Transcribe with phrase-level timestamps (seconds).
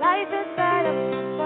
[0.00, 1.37] Life inside of my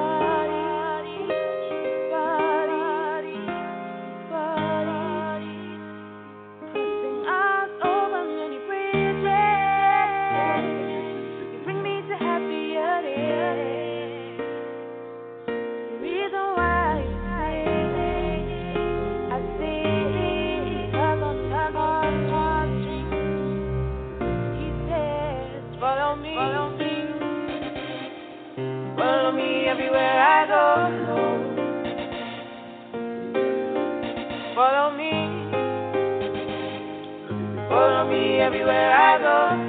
[38.52, 39.61] everywhere I go.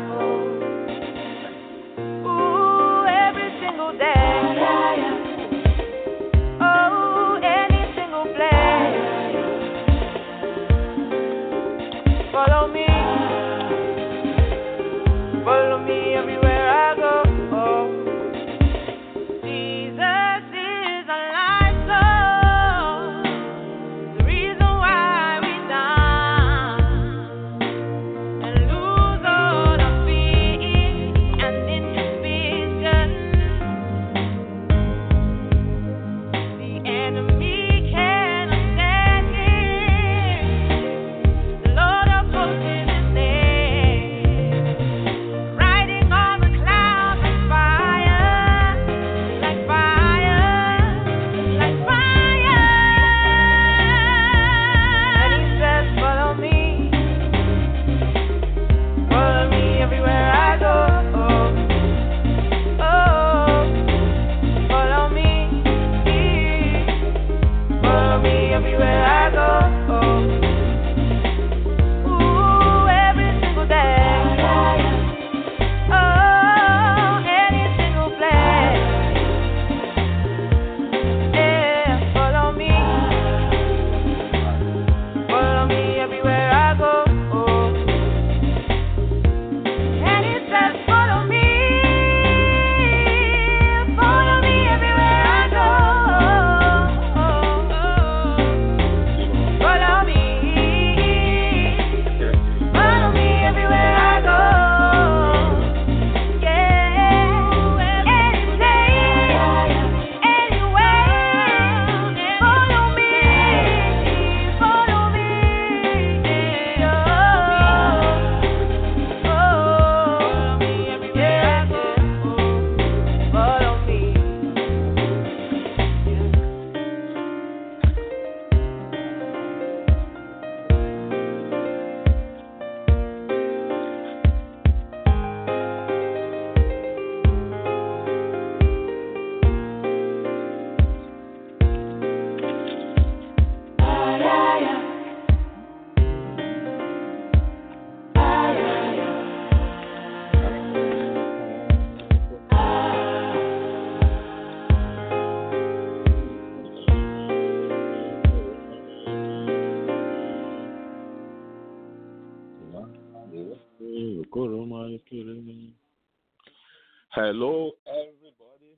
[167.25, 168.75] Hello, everybody.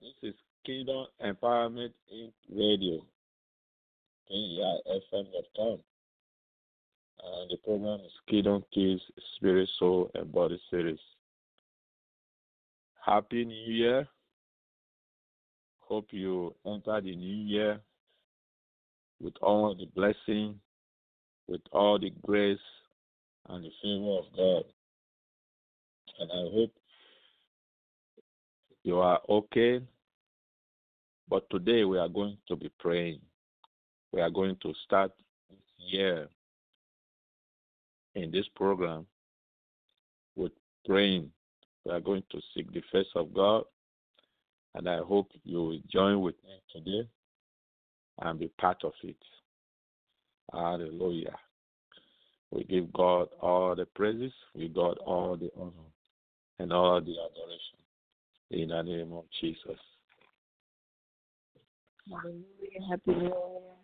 [0.00, 2.32] This is Kingdom Empowerment Inc.
[2.50, 3.04] Radio,
[4.30, 5.78] KEIFM.com.
[7.22, 8.98] And the program is Kingdom Keys
[9.36, 10.98] Spirit, Soul, and Body Series.
[13.04, 14.08] Happy New Year.
[15.80, 17.78] Hope you enter the new year
[19.20, 20.58] with all the blessing,
[21.46, 22.58] with all the grace
[23.50, 24.64] and the favor of God.
[26.20, 26.72] And I hope
[28.84, 29.80] you are okay.
[31.28, 33.20] But today we are going to be praying.
[34.12, 35.12] We are going to start
[35.50, 36.28] this year
[38.14, 39.06] in this program
[40.36, 40.52] with
[40.86, 41.30] praying.
[41.84, 43.64] We are going to seek the face of God
[44.74, 47.08] And I hope you will join with me today
[48.22, 49.16] and be part of it.
[50.52, 51.36] Hallelujah.
[52.50, 55.72] We give God all the praises, we give God all the honor
[56.58, 57.78] and all the adoration
[58.52, 59.80] in the name of Jesus.
[62.10, 62.82] Hallelujah.
[62.88, 63.76] Happy New Year.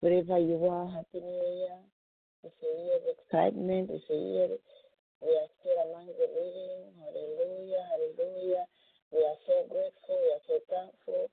[0.00, 1.78] Wherever you are, Happy New Year.
[2.44, 3.90] It's a year of excitement.
[3.92, 4.48] It's a year
[5.24, 6.92] we are still among the living.
[7.00, 7.80] Hallelujah.
[7.92, 8.64] Hallelujah.
[9.08, 10.16] We are so grateful.
[10.20, 11.24] We are so thankful.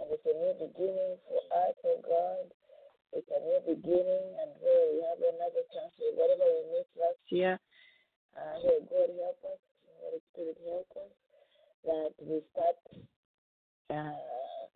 [0.00, 2.48] And it's a new beginning for us, oh God.
[3.12, 5.92] It's a new beginning, and we have another chance.
[6.16, 7.56] Whatever we missed last year,
[8.36, 9.60] uh, here, God help us.
[10.00, 11.12] Holy Spirit help us.
[11.86, 12.78] That we start
[13.94, 14.18] uh,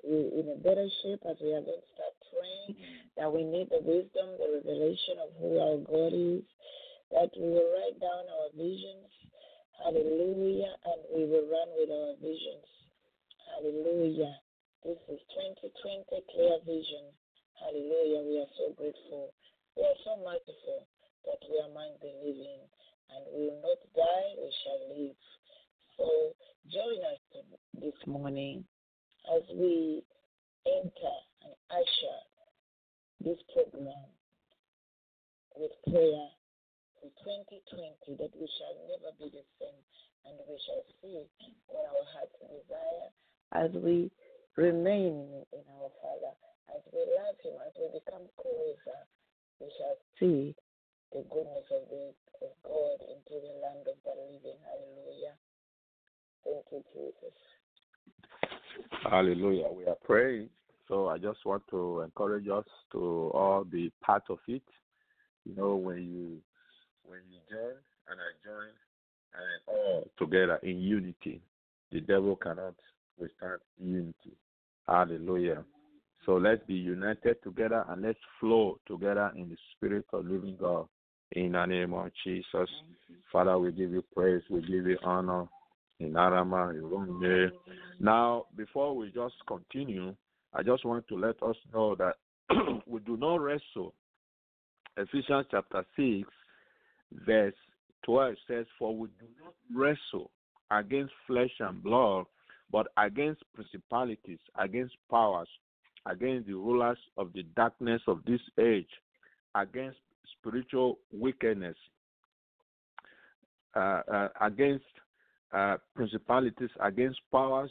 [0.06, 2.78] in a better shape as we are going to start praying.
[3.18, 6.46] That we need the wisdom, the revelation of who our God is.
[7.10, 9.10] That we will write down our visions.
[9.82, 10.70] Hallelujah.
[10.86, 12.66] And we will run with our visions.
[13.50, 14.38] Hallelujah.
[14.86, 15.20] This is
[15.58, 17.10] 2020 clear vision.
[17.58, 18.22] Hallelujah.
[18.22, 19.34] We are so grateful.
[19.76, 20.86] We are so merciful
[21.26, 22.62] that we are among the living
[23.10, 25.18] and we will not die, we shall live.
[25.98, 26.06] So
[26.70, 27.18] join us
[27.82, 28.62] this morning
[29.34, 30.02] as we
[30.70, 32.18] enter and usher
[33.18, 34.06] this program
[35.58, 36.30] with prayer
[37.02, 39.82] for 2020 that we shall never be the same
[40.30, 41.26] and we shall see
[41.66, 43.10] what our hearts desire
[43.50, 44.06] as we
[44.54, 46.34] remain in our Father,
[46.70, 49.00] as we love Him, as we become closer,
[49.58, 50.54] we shall see
[51.10, 52.14] the goodness of, the,
[52.46, 54.58] of God into the land of the living.
[54.62, 55.34] Hallelujah.
[56.44, 57.34] Thank you, Jesus.
[59.04, 59.68] Hallelujah.
[59.74, 60.48] We are praying.
[60.88, 64.62] So I just want to encourage us to all be part of it.
[65.44, 66.40] You know, when you
[67.04, 67.76] when you join
[68.08, 68.70] and I join
[69.34, 71.40] and all together in unity,
[71.92, 72.74] the devil cannot
[73.18, 74.36] withstand unity.
[74.88, 75.64] Hallelujah.
[76.26, 80.86] So let's be united together and let's flow together in the spirit of living God.
[81.32, 82.68] In the name of Jesus.
[83.32, 85.46] Father, we give you praise, we give you honor
[86.00, 87.50] in Arama, Irunde.
[88.00, 90.14] Now, before we just continue,
[90.54, 92.14] I just want to let us know that
[92.86, 93.94] we do not wrestle.
[94.96, 96.28] Ephesians chapter 6,
[97.26, 97.54] verse
[98.04, 100.30] 12 says, For we do not wrestle
[100.70, 102.24] against flesh and blood,
[102.72, 105.48] but against principalities, against powers,
[106.06, 108.88] against the rulers of the darkness of this age,
[109.54, 109.98] against
[110.38, 111.76] spiritual wickedness,
[113.76, 114.84] uh, uh, against
[115.52, 117.70] uh, principalities, against powers,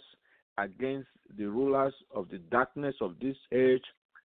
[0.58, 3.84] against the rulers of the darkness of this age,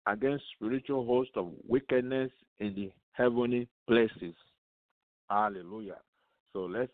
[0.07, 4.35] against spiritual hosts of wickedness in the heavenly places.
[5.29, 5.97] Hallelujah.
[6.53, 6.91] So let's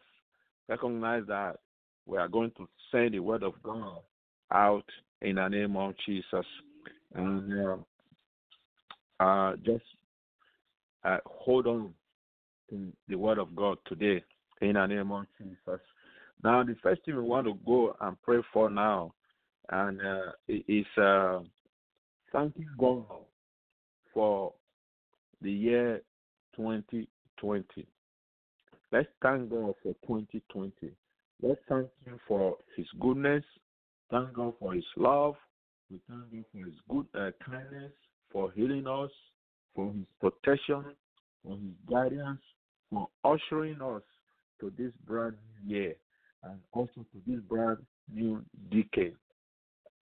[0.67, 1.57] recognize that
[2.05, 3.99] we are going to send the word of God
[4.51, 4.85] out
[5.21, 6.45] in the name of Jesus.
[7.13, 7.67] And
[9.19, 9.83] uh, uh, just
[11.03, 11.93] uh, hold on
[12.69, 14.23] to the word of God today
[14.61, 15.81] in the name of Jesus.
[16.43, 19.13] Now, the first thing we want to go and pray for now,
[19.69, 21.39] and uh, is uh,
[22.31, 23.03] thanking God
[24.13, 24.53] for
[25.41, 26.01] the year
[26.55, 27.87] 2020.
[28.91, 30.71] Let's thank God for 2020.
[31.41, 33.43] Let's thank Him for His goodness.
[34.09, 35.35] Thank God for His love.
[35.91, 37.91] We thank God for His good uh, kindness,
[38.31, 39.11] for healing us,
[39.75, 40.85] for His protection,
[41.43, 42.41] for His guidance,
[42.89, 44.03] for ushering us
[44.61, 45.35] to this brand
[45.67, 45.95] new year
[46.43, 47.77] and also to this brand
[48.13, 49.15] new decade.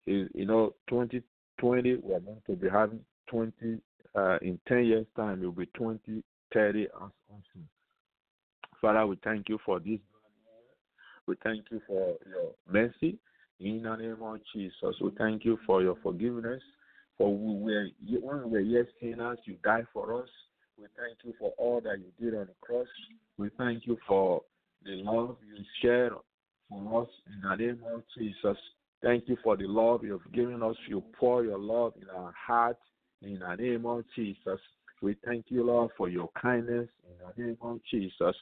[0.06, 3.80] You you know, 2020, we are going to be having 20,
[4.16, 7.42] uh, in 10 years' time, it will be 2030 as also.
[8.82, 10.00] Father, we thank you for this.
[11.26, 13.18] We thank you for your mercy.
[13.60, 16.62] In the name of Jesus, we thank you for your forgiveness.
[17.18, 17.88] For we were,
[18.22, 20.30] when we were yet sinners, you died for us.
[20.78, 22.88] We thank you for all that you did on the cross.
[23.38, 24.44] We thank you for
[24.86, 26.14] the love you shared
[26.70, 28.58] for us in the name of Jesus.
[29.02, 30.76] Thank you for the love you have given us.
[30.88, 32.78] You pour your love in our heart
[33.22, 34.60] in the name of Jesus.
[35.02, 38.36] We thank you, Lord, for your kindness in the name of Jesus.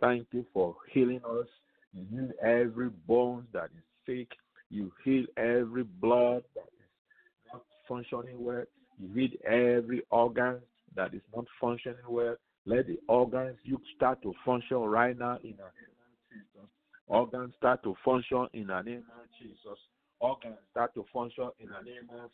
[0.00, 1.46] Thank you for healing us.
[1.92, 4.28] You heal every bone that is sick.
[4.70, 8.64] You heal every blood that is not functioning well.
[8.98, 10.58] You heal every organ
[10.96, 12.36] that is not functioning well.
[12.66, 16.68] Let the organs you start to function right now in the name of Jesus.
[17.10, 19.78] Organs start to function in the name of Jesus.
[20.20, 22.30] Organs start to function in the name of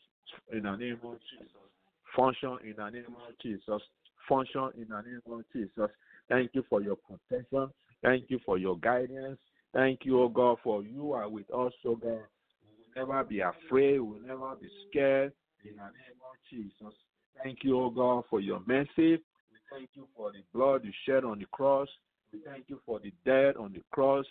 [0.52, 1.66] in the name of Jesus.
[2.14, 3.82] Function in the name of Jesus.
[4.28, 5.90] Function in the name of Jesus.
[6.28, 7.70] Thank you for your protection.
[8.02, 9.38] Thank you for your guidance.
[9.72, 12.20] Thank you, oh God, for you are with us, oh God.
[12.62, 14.00] We will never be afraid.
[14.00, 15.32] We'll never be scared.
[15.64, 16.94] In the name of Jesus.
[17.42, 18.88] Thank you, O God, for your mercy.
[18.96, 21.88] We thank you for the blood you shed on the cross.
[22.32, 24.26] We thank you for the death on the cross.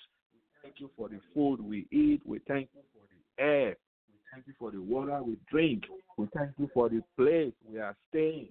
[0.65, 2.22] Thank you for the food we eat.
[2.25, 3.75] We thank you for the air.
[4.10, 5.84] We thank you for the water we drink.
[6.17, 8.48] We thank you for the place we are staying,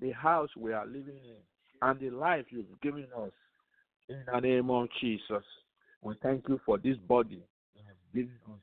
[0.00, 1.34] the house we are living in,
[1.82, 3.32] and the life you've given us.
[4.08, 5.42] In the name of Jesus,
[6.00, 7.42] we thank you for this body
[7.74, 8.60] you have given us.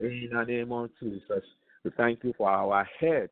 [0.00, 1.44] In the name of Jesus,
[1.84, 3.30] we thank you for our head.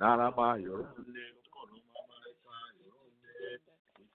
[0.00, 1.37] Your own name.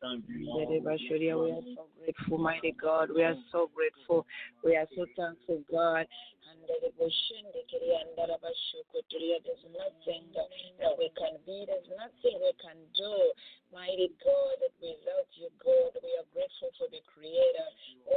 [0.04, 3.10] We are so grateful, mighty God.
[3.16, 4.26] We are so grateful.
[4.64, 6.08] We are so thankful, God.
[6.68, 6.84] There's
[9.72, 10.24] nothing
[10.80, 13.32] that we can be, there's nothing we can do.
[13.74, 17.70] Mighty God, that without you, God, we are grateful for the Creator.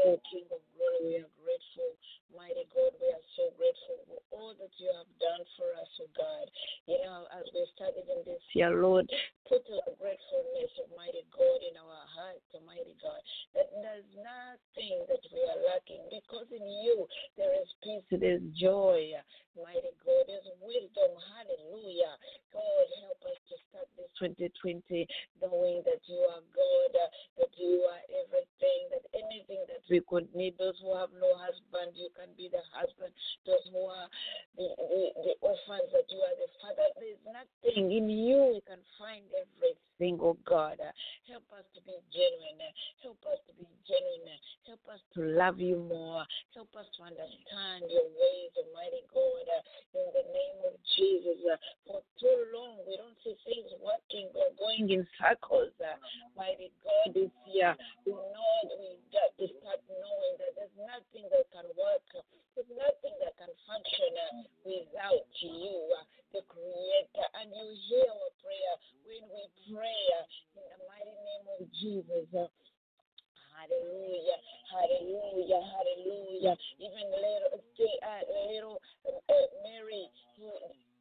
[0.04, 1.96] Oh, King of glory, we are grateful.
[2.28, 6.12] Mighty God, we are so grateful for all that you have done for us, oh
[6.12, 6.46] God.
[6.84, 9.08] You know, as we started in this year, Lord,
[9.48, 13.22] put a gratefulness, Almighty God, in our hearts, Almighty God,
[13.56, 17.08] that there's nothing that we are lacking because in you
[17.40, 19.08] there is peace, there is joy,
[19.56, 22.20] mighty God, there's wisdom, hallelujah.
[22.52, 25.08] God, help us to start this 2020
[25.46, 30.26] knowing that you are God, uh, that you are everything, that anything that we could
[30.34, 33.14] need, those who have no husband, you can be the husband,
[33.46, 34.08] those who are
[34.58, 36.86] the, the, the orphans, that you are the father.
[36.98, 40.82] There's nothing in you we can find everything, oh God.
[40.82, 40.90] Uh,
[41.30, 42.60] help us to be genuine.
[43.02, 44.40] Help us to be genuine.
[44.66, 46.26] Help us to love you more.
[46.56, 49.48] Help us to understand your ways, Almighty God.
[49.94, 51.38] In the name of Jesus.
[51.86, 53.70] For too long, we don't see things
[54.84, 55.72] in circles.
[55.80, 55.96] uh,
[56.36, 57.72] Mighty God, this year,
[58.04, 62.04] we know that we got to start knowing that there's nothing that can work.
[62.52, 64.28] There's nothing that can function uh,
[64.68, 66.04] without you, uh,
[66.36, 67.26] the Creator.
[67.40, 68.74] And you hear our prayer
[69.08, 69.42] when we
[69.72, 72.28] pray uh, in the mighty name of Jesus.
[72.36, 72.48] uh,
[73.56, 74.38] Hallelujah,
[74.70, 76.54] hallelujah, hallelujah.
[76.78, 78.78] Even little, uh, little
[79.08, 80.06] uh, Mary,
[80.36, 80.48] who,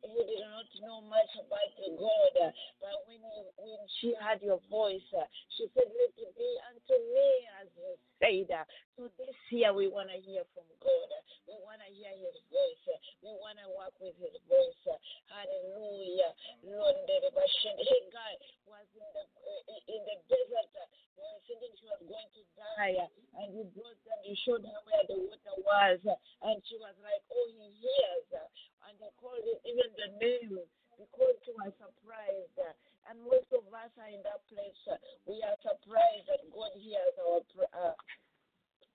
[0.08, 4.40] who did not know much about the God, uh, but when you, when she heard
[4.42, 5.28] your voice, uh,
[5.60, 7.30] she said, "Let it be unto me
[7.60, 7.92] as you
[8.24, 8.66] said." Uh,
[8.96, 11.10] so this year we want to hear from God.
[11.12, 12.84] Uh, we want to hear His voice.
[12.88, 14.82] Uh, we want to walk with His voice.
[14.88, 14.96] Uh,
[15.28, 16.32] hallelujah,
[16.64, 16.96] Lord.
[17.06, 18.32] The Hagar
[18.72, 20.72] was in the uh, in the desert.
[20.80, 24.36] Uh, they were thinking she was going to die, uh, and you brought them, you
[24.44, 26.18] showed her where the water was, uh,
[26.50, 28.28] and she was like, Oh, he hears.
[28.36, 28.48] uh,
[28.90, 30.56] And they called it even the name
[31.00, 32.58] because she was surprised.
[32.60, 32.74] uh,
[33.10, 34.76] And most of us are in that place.
[34.92, 37.72] uh, We are surprised that God hears our prayer.
[37.72, 37.96] Uh,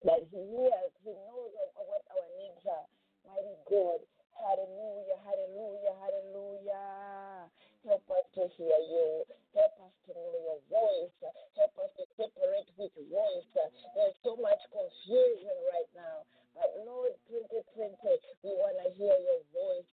[0.04, 2.86] that He hears, He knows of, of what our needs are.
[3.26, 4.00] Mighty God.
[4.40, 7.44] Hallelujah, hallelujah, hallelujah.
[7.84, 9.24] Help us to hear you.
[9.52, 11.12] Help us to know your voice.
[11.56, 13.48] Help us to separate which voice.
[13.96, 16.24] There's so much confusion right now.
[16.56, 17.96] But Lord, 2020,
[18.44, 19.88] we want to hear your voice.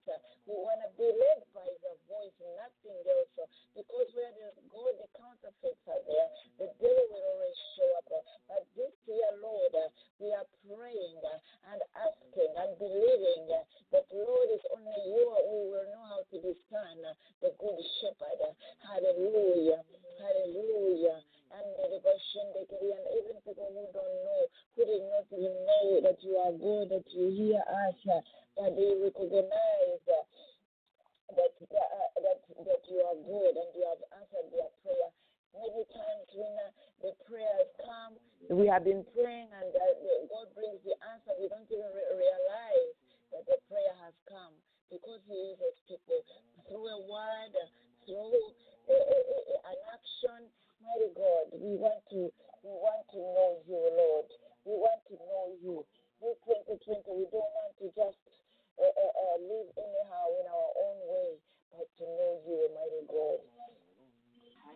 [0.50, 3.34] We want to be led by your voice, nothing else.
[3.76, 6.28] Because where there's God, the counterfeits are there.
[6.58, 8.08] The devil will always show up.
[8.50, 9.74] But this year, Lord,
[10.18, 11.20] we are praying
[11.70, 13.46] and asking and believing
[13.94, 16.98] that, Lord, it's only you who will know how to discern
[17.44, 18.40] the good shepherd.
[18.80, 19.84] Hallelujah.
[20.18, 21.20] Hallelujah.
[21.52, 24.42] And the devotion they carry, and even people who don't know,
[24.76, 26.18] who did not even know that
[26.90, 28.22] that you hear us, uh,
[28.62, 30.24] that they recognize uh,
[31.34, 35.10] that, uh, that that you are good and you have answered their prayer.
[35.56, 36.54] Many times when
[37.00, 38.20] the prayers come,
[38.52, 39.84] we have been praying and uh,
[40.28, 41.32] God brings the answer.
[41.40, 42.92] We don't even re- realize
[43.32, 44.52] that the prayer has come
[44.92, 46.20] because He uses people
[46.68, 47.54] through a word,
[48.04, 48.36] through
[48.92, 49.38] a, a, a,
[49.72, 50.46] an action.
[50.84, 52.30] Mighty God, we want to
[52.62, 54.28] we want to know you, Lord.
[54.68, 55.76] We want to know you.
[56.20, 58.20] This 2020, we don't want to just
[58.76, 61.30] uh, uh, uh, live anyhow in our own way,
[61.72, 63.40] but to know you, mighty God.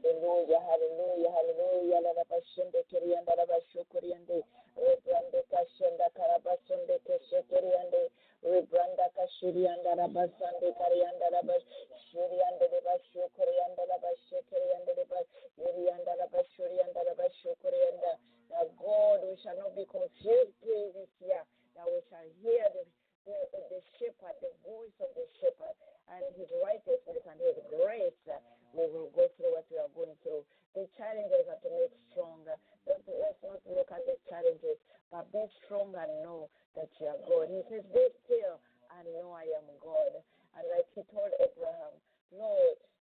[0.01, 1.99] Hallelujah, hallelujah, hallelujah.
[2.01, 4.41] La bashende kirianda la bashukuriande.
[4.77, 8.09] Rebrande kashenda karabasonde keshekiriande.
[8.41, 17.01] Rebranda kashirianda la basande karianda la bashuriande de bashukurianda la bashekiriande de bashurianda la bashurianda
[17.05, 18.13] la bashukurianda.
[18.49, 21.45] Now God, we shall not be confused this year.
[21.77, 22.89] Now we shall hear the
[23.29, 23.37] the,
[23.69, 25.77] the shepherd, the voice of the shepherd,
[26.09, 28.41] and his righteousness and his grace, uh,
[28.73, 30.43] we will go through what we are going through.
[30.73, 32.57] The challenges are to make stronger.
[32.89, 34.79] Let's, let's not look at the challenges,
[35.13, 36.49] but be strong and know
[36.79, 37.51] that you are God.
[37.51, 38.57] He says, Be still
[38.97, 40.15] and know I am God.
[40.57, 41.95] And like he told Abraham,
[42.33, 42.51] No,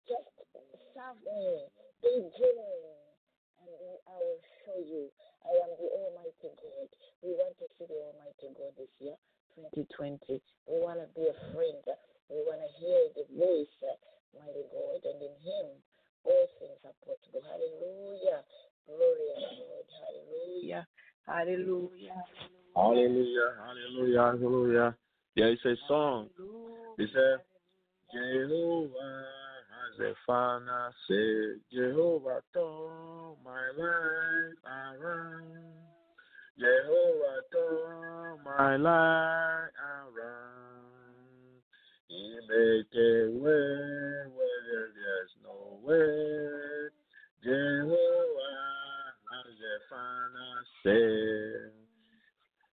[0.07, 0.29] just
[0.95, 1.67] serve me,
[2.05, 3.01] be genuine,
[3.65, 5.11] and then I will show you
[5.45, 6.91] I am the Almighty God.
[7.25, 9.17] We want to see the Almighty God this year,
[9.57, 10.43] 2020.
[10.69, 11.81] We want to be a friend.
[12.29, 13.95] We want to hear the voice, uh,
[14.35, 15.67] mighty God, and in Him
[16.27, 17.39] all things are possible.
[17.47, 18.43] Hallelujah.
[18.91, 19.87] Glory to God.
[20.03, 20.83] Hallelujah.
[21.27, 22.19] Hallelujah.
[22.75, 24.95] Hallelujah, hallelujah, hallelujah.
[25.37, 26.29] There is a song.
[26.99, 27.41] It says,
[28.17, 29.25] Jehovah
[29.77, 35.75] has a father, say, Jehovah turn my life around.
[36.59, 40.87] Jehovah turn my life around.
[42.09, 46.89] He make a way where there's no way.
[47.45, 47.93] Jehovah
[49.31, 51.71] has a father, say.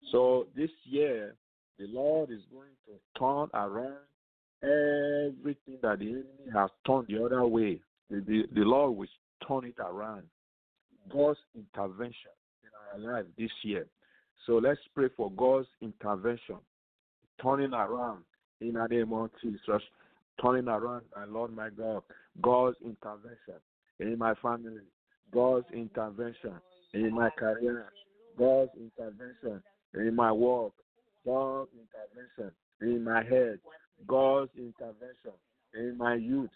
[0.09, 1.35] So this year,
[1.77, 3.97] the Lord is going to turn around
[4.63, 7.79] everything that the enemy has turned the other way.
[8.09, 9.07] The, the, the Lord will
[9.47, 10.23] turn it around.
[11.11, 12.31] God's intervention
[12.63, 13.85] in our life this year.
[14.45, 16.57] So let's pray for God's intervention,
[17.41, 18.23] turning around
[18.61, 19.81] in the name of Jesus,
[20.41, 22.03] turning around, my Lord, my God,
[22.41, 23.59] God's intervention
[23.99, 24.81] in my family,
[25.33, 26.53] God's intervention
[26.93, 27.85] in my career,
[28.37, 29.61] God's intervention
[29.93, 30.73] in my work,
[31.25, 33.59] God's intervention in my head,
[34.07, 35.33] God's intervention
[35.75, 36.49] in my youth,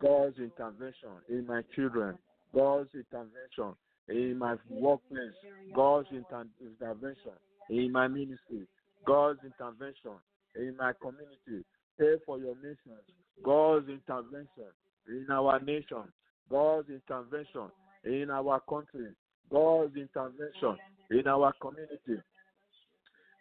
[0.00, 2.16] God's intervention in my children,
[2.54, 3.74] God's intervention
[4.08, 5.32] in my workplace,
[5.74, 7.32] God's inter- intervention
[7.70, 8.66] in my ministry,
[9.06, 10.12] God's intervention
[10.56, 11.64] in my community.
[11.98, 12.98] Pray for your nation,
[13.44, 14.70] God's intervention
[15.08, 16.04] in our nation,
[16.50, 17.70] God's intervention
[18.04, 19.08] in our country,
[19.50, 20.76] God's intervention
[21.10, 22.22] in our community,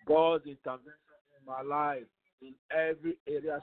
[0.07, 2.03] God's intervention in my life,
[2.41, 3.61] in every area of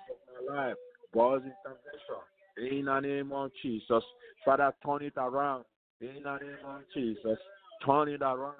[0.48, 0.76] my life.
[1.12, 4.04] God's intervention in the name of Jesus.
[4.44, 5.64] Father, turn it around
[6.00, 7.38] in the name of Jesus.
[7.84, 8.54] Turn it around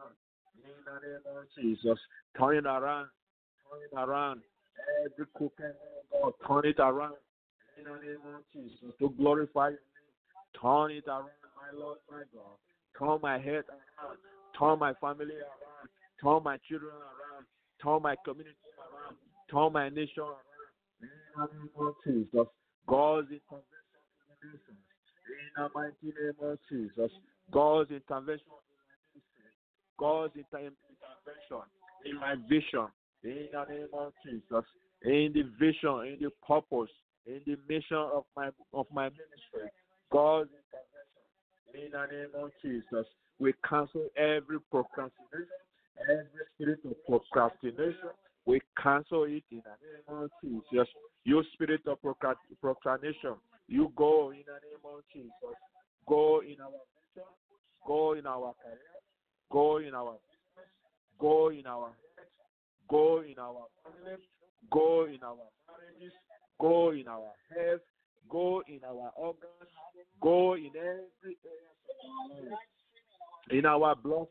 [0.65, 1.99] in the name of Jesus.
[2.39, 3.09] Turn it around.
[3.71, 4.41] Turn it around.
[5.05, 5.75] Every crooked
[6.13, 7.17] God, turn it around
[7.77, 10.61] in the name of Jesus to glorify your name.
[10.61, 12.57] Turn it around, my Lord, my God.
[12.99, 14.19] Turn my head around.
[14.59, 15.89] Turn my family around.
[16.23, 17.47] Turn my children around.
[17.83, 18.57] Turn my community.
[19.51, 20.25] Turn my nation.
[21.01, 22.49] In the name of Jesus.
[22.87, 24.85] God's intervention in the nations.
[25.29, 27.13] In the mighty name of Jesus.
[27.51, 28.45] God's intervention
[29.15, 29.49] in my.
[29.99, 31.65] God's inter- intervention
[32.05, 32.89] in my vision.
[33.25, 34.65] In the name of Jesus.
[35.05, 36.91] In the vision, in the purpose,
[37.27, 39.71] in the mission of my of my ministry.
[40.13, 41.09] God's intervention.
[41.75, 43.07] In the name of Jesus.
[43.39, 45.47] We cancel every procrastination,
[46.11, 48.13] every spirit of procrastination.
[48.49, 50.89] We cancel it in the name of Jesus.
[51.25, 51.99] You spirit of
[52.63, 53.35] procrastination,
[53.69, 55.31] you go in the name of Jesus.
[56.09, 57.29] Go in our mission,
[57.87, 58.97] go in our career,
[59.53, 60.71] go in our business,
[61.21, 62.25] go in our health,
[62.89, 64.17] go in our family,
[64.73, 66.17] go in our marriages,
[66.59, 67.83] go in our health,
[68.31, 69.73] go in our organs,
[70.23, 72.57] go in every area.
[73.51, 74.29] In our blood,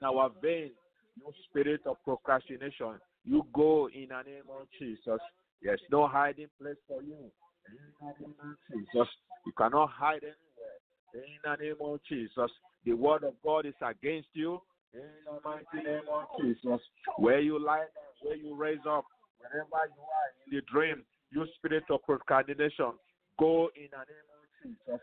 [0.00, 0.70] in our veins,
[1.16, 5.20] you spirit of procrastination, you go in the name of Jesus.
[5.62, 7.30] There's no hiding place for you.
[7.70, 9.08] In the name of Jesus.
[9.46, 10.78] You cannot hide anywhere.
[11.14, 12.50] In the name of Jesus.
[12.84, 14.60] The word of God is against you.
[14.92, 16.80] In the mighty name of Jesus.
[17.18, 17.84] Where you lie
[18.22, 19.04] where you raise up,
[19.38, 22.92] wherever you are in the dream, you spirit of procrastination,
[23.38, 25.00] go in the name of Jesus.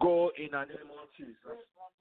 [0.00, 1.58] Go in the name of Jesus.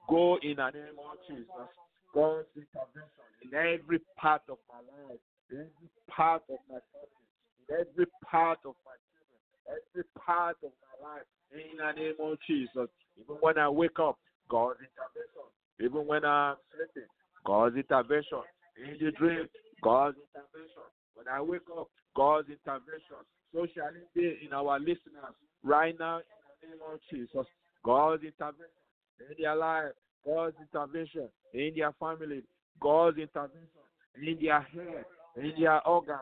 [0.10, 1.70] Go in the name of Jesus.
[2.14, 5.20] God's intervention in every part of my life,
[5.52, 7.28] every part of my family,
[7.70, 12.90] every part of my children, every part of my life, in the name of Jesus.
[13.20, 14.18] Even when I wake up,
[14.50, 15.48] God's intervention.
[15.80, 17.10] Even when I'm sleeping,
[17.46, 18.44] God's intervention.
[18.78, 19.48] In the dream,
[19.84, 20.88] God's intervention.
[21.16, 23.22] When I wake up, God's intervention.
[23.54, 26.24] So shall it be in our listeners right now in
[26.62, 27.46] the name of Jesus.
[27.84, 28.72] God's intervention
[29.20, 29.92] in their life,
[30.26, 32.44] God's intervention in their family,
[32.80, 33.84] God's intervention
[34.22, 36.20] in their head, in their organs,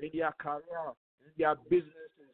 [0.00, 0.92] in their career,
[1.24, 2.32] in their businesses,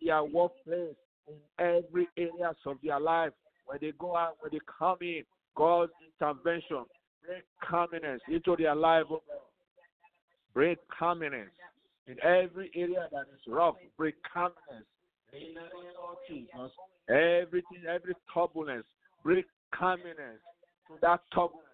[0.00, 0.96] in their workplace,
[1.28, 3.32] in every areas of their life.
[3.66, 6.84] When they go out, when they come in, God's intervention
[7.28, 9.04] bring calmness into their life.
[9.10, 9.22] oh
[10.54, 11.50] Bring calmness
[12.06, 13.76] in every area that is rough.
[13.96, 14.86] Bring calmness
[15.32, 15.54] in
[16.28, 16.70] Jesus.
[17.08, 18.86] Everything, every turbulence,
[19.22, 20.40] bring calmness
[20.88, 21.64] to that turbulence.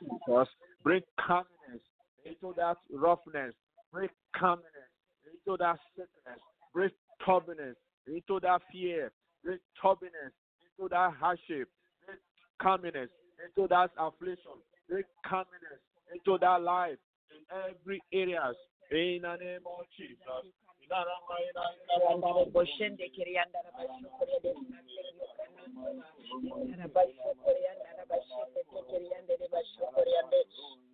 [0.00, 0.48] Jesus,
[0.82, 1.82] Bring calmness
[2.28, 3.54] into that roughness.
[3.92, 4.92] Bring calmness
[5.24, 6.40] into that sickness.
[6.74, 6.90] Bring
[7.24, 9.12] turbulence into that fear.
[9.42, 10.34] Bring turbulence
[10.78, 11.68] into that hardship.
[12.04, 12.18] Bring
[12.60, 13.10] calmness
[13.44, 14.60] into that affliction.
[14.88, 15.80] Bring calmness
[16.12, 16.98] into that life
[17.32, 18.56] in every areas.
[18.90, 20.48] In the name of Jesus.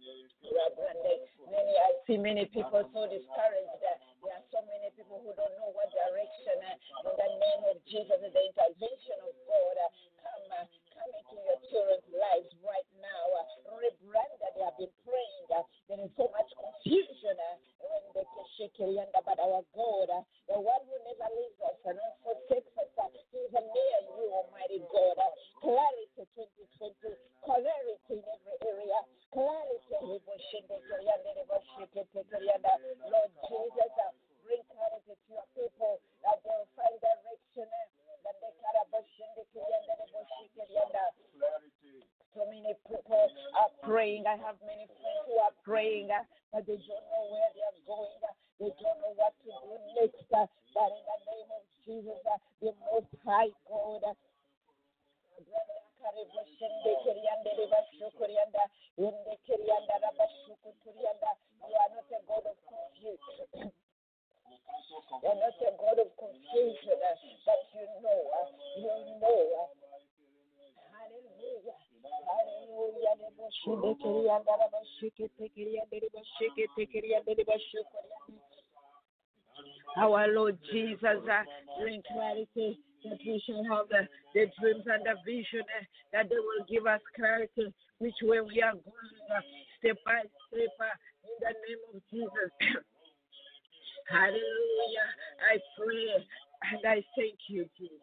[0.05, 3.73] Many, I see many people so discouraged.
[3.81, 6.61] There are so many people who don't know what direction.
[6.61, 9.89] uh, In the name of Jesus, the intervention of God, uh,
[10.21, 10.69] come,
[11.13, 13.25] into your children's lives right now.
[13.37, 15.47] Uh, rebrand that they have been praying.
[15.53, 17.37] Uh, there is so much confusion.
[17.37, 20.09] Uh, when they can shake but our God,
[20.49, 22.91] the one who never leaves us and not forsakes us,
[23.33, 25.19] He is near you, Almighty God.
[25.61, 28.99] Clarity 2020, clarity in every area,
[29.33, 29.97] clarity.
[30.05, 30.33] Lord
[33.49, 34.13] Jesus,
[34.45, 37.69] bring clarity to your people that they will find direction.
[42.35, 44.27] So many people are praying.
[44.27, 46.09] I have many friends who are praying,
[46.53, 48.11] but they don't know where they are going.
[48.59, 50.19] They don't know what to do next.
[50.31, 50.51] But
[50.91, 52.19] in the name of Jesus,
[52.61, 54.15] the Most High God, uh,
[55.39, 55.67] you are
[61.95, 63.71] not a God of confusion.
[65.23, 67.15] You're not a God of confusion, uh,
[67.47, 69.41] but you know, uh, you know.
[69.57, 69.67] uh,
[70.93, 71.77] Hallelujah.
[72.29, 73.15] Hallelujah.
[73.21, 76.44] Debo shinde kirianda raba shike tekirianda debo shike tekirianda debo shukurianda.
[79.97, 81.45] Our Lord Jesus, uh,
[81.81, 86.37] bring clarity that we shall have the, the dreams and the vision, uh, that they
[86.37, 89.41] will give us clarity which way we are going, uh,
[89.79, 92.51] step by step, uh, in the name of Jesus.
[94.11, 95.09] Hallelujah.
[95.41, 96.25] I pray
[96.73, 97.99] and I thank you, Jesus.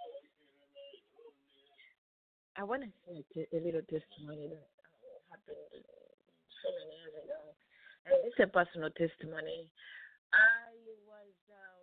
[2.58, 5.84] I want to say a, little testimony that uh, happened
[6.62, 7.61] so many years ago.
[8.06, 9.70] And this is a personal testimony.
[10.34, 10.72] I
[11.06, 11.82] was um,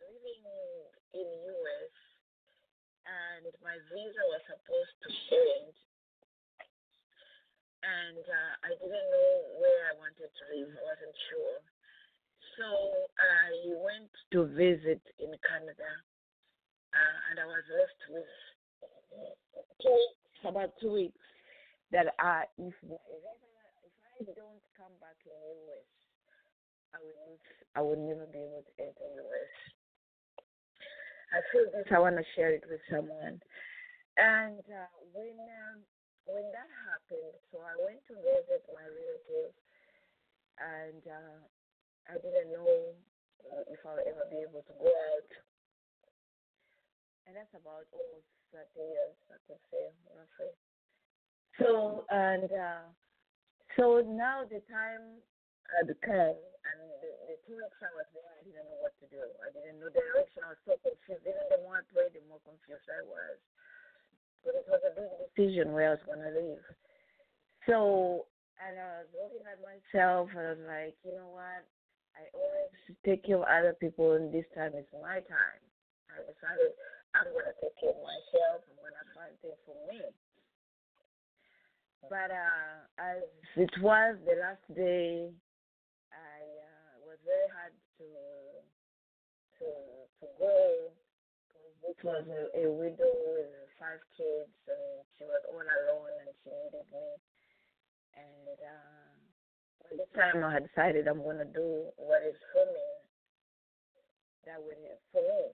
[0.00, 0.42] living
[1.14, 1.96] in the US
[3.06, 5.74] and my visa was supposed to end.
[7.86, 10.74] And uh, I didn't know where I wanted to live.
[10.74, 11.58] I wasn't sure.
[12.58, 13.46] So I
[13.78, 15.90] went to visit in Canada,
[16.96, 18.26] uh, and I was left with
[19.78, 21.22] two weeks, about two weeks.
[21.92, 25.88] That I, if if I don't come back in US,
[26.92, 27.40] I not,
[27.76, 29.54] I will never be able to enter the US.
[31.32, 31.88] I feel this.
[31.90, 33.40] I want to share it with someone.
[34.20, 35.80] And uh, when um,
[36.28, 39.56] when that happened, so I went to visit my relatives,
[40.60, 41.40] and uh,
[42.12, 42.92] I didn't know
[43.48, 45.30] uh, if I'll ever be able to go out.
[47.26, 50.54] And that's about almost 30 years, I could say, roughly.
[51.58, 52.86] So, and uh,
[53.76, 55.20] so now the time
[55.76, 59.06] had come, and the, the two weeks I was there, I didn't know what to
[59.12, 59.22] do.
[59.44, 60.42] I didn't know the direction.
[60.42, 61.26] I was so confused.
[61.28, 63.36] Even the more I prayed, the more confused I was.
[64.46, 66.64] But it was a big decision where I was going to live.
[67.66, 68.30] So,
[68.62, 71.66] and I was looking at myself, and I was like, you know what?
[72.16, 72.72] I always
[73.04, 75.60] take care of other people, and this time is my time.
[76.08, 76.72] I decided
[77.12, 78.64] I'm going to take care of myself.
[78.64, 80.00] I'm going to find things for me.
[82.08, 83.22] But uh, as
[83.56, 85.26] it was the last day,
[86.14, 88.06] I uh, was very hard to
[89.58, 89.66] to
[90.22, 90.94] to go.
[91.82, 96.50] This was a, a widow with five kids, and she was all alone, and she
[96.50, 97.06] needed me.
[98.14, 99.10] And uh,
[99.82, 102.86] by this time, I decided I'm to do what is for me.
[104.46, 105.50] That would help for me.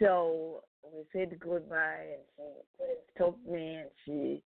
[0.00, 2.44] So we said goodbye, and she
[2.76, 4.42] couldn't stop me, and she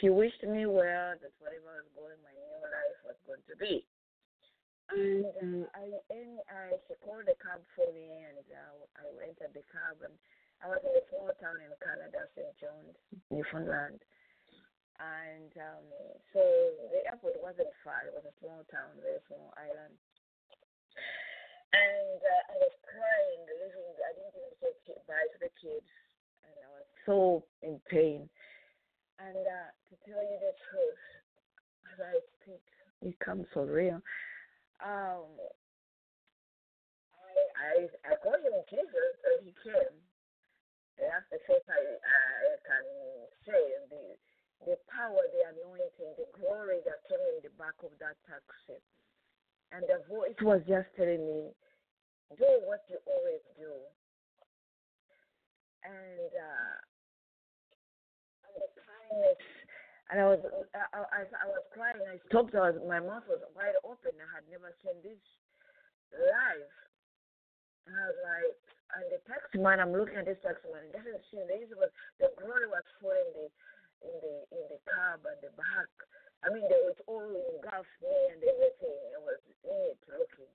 [0.00, 3.84] she wished me well that whatever was going, my new life was going to be.
[4.90, 9.54] And uh, I, and I she called a cab for me, and uh, I entered
[9.54, 10.16] the cab, and
[10.64, 12.50] I was in a small town in Canada, St.
[12.58, 12.98] John's,
[13.30, 14.02] Newfoundland.
[14.98, 15.86] And um,
[16.34, 16.42] so
[16.90, 19.94] the airport wasn't far; it was a small town, very small island.
[21.70, 23.94] And uh, I was crying, listening.
[23.94, 25.86] I didn't even say ki- bye to the kids,
[26.42, 28.26] and I was so in pain.
[29.20, 31.04] And uh, to tell you the truth,
[31.92, 32.64] as I speak,
[33.04, 34.00] it comes so real.
[34.80, 35.28] Um,
[37.12, 37.72] I I
[38.08, 39.96] I called him Jesus, and he came.
[40.96, 42.84] And that's the first I I can
[43.44, 43.64] say.
[43.92, 44.16] The,
[44.64, 48.76] the power, the anointing, the glory that came in the back of that taxi.
[49.72, 51.48] And the voice was just telling me,
[52.36, 53.72] do what you always do.
[55.80, 56.76] And, uh,
[59.10, 59.42] kindness,
[60.10, 60.40] and I was,
[60.74, 61.98] I, I, I was crying.
[62.06, 62.54] I stopped.
[62.54, 64.14] I was, my mouth was wide open.
[64.14, 65.18] I had never seen this
[66.14, 66.70] live.
[67.86, 68.54] And I was like,
[68.90, 70.86] and the taxi man, I'm looking at this taxi man.
[70.90, 73.46] It doesn't seem this was the glory was full in the
[74.02, 75.90] in the in the cab and the back.
[76.42, 78.98] I mean, they was all engulfed me and everything.
[79.14, 80.54] It was neat looking.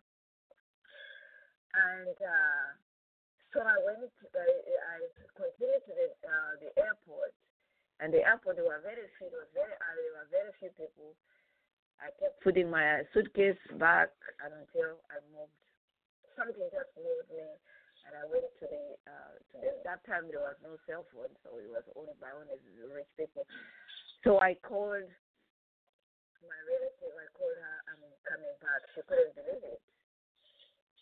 [1.76, 2.68] And uh,
[3.56, 4.04] so I went.
[4.04, 4.96] To, I, I
[5.36, 7.36] continued to the uh, the airport,
[8.00, 9.32] and the airport there were very few.
[9.32, 10.04] Was very early.
[10.12, 11.16] There were very few people.
[12.00, 14.12] I kept putting my suitcase back
[14.44, 15.56] and until I moved.
[16.36, 17.48] Something just moved me
[18.06, 21.34] and I went to the uh to the, that time there was no cell phone,
[21.42, 23.50] so it was only by only the rich people.
[24.22, 25.10] So I called
[26.46, 27.14] my relative.
[27.18, 27.76] I called her.
[27.90, 28.82] I'm coming back.
[28.94, 29.82] She couldn't believe it,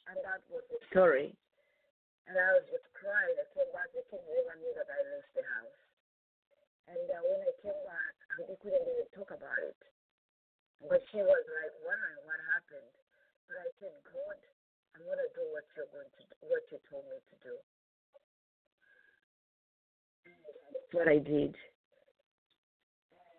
[0.08, 1.36] and that was the story.
[2.23, 3.36] And I was just crying.
[3.36, 3.91] I came back.
[3.91, 5.83] They couldn't even knew that I left the house.
[6.88, 9.80] And uh, when I came back, they couldn't even talk about it.
[10.84, 12.91] But she was like, wondering what happened.
[13.48, 14.39] But I said, God,
[14.96, 17.56] I'm gonna do what you're going to do, what you told me to do.
[20.28, 20.39] And
[20.76, 21.56] that's what I did.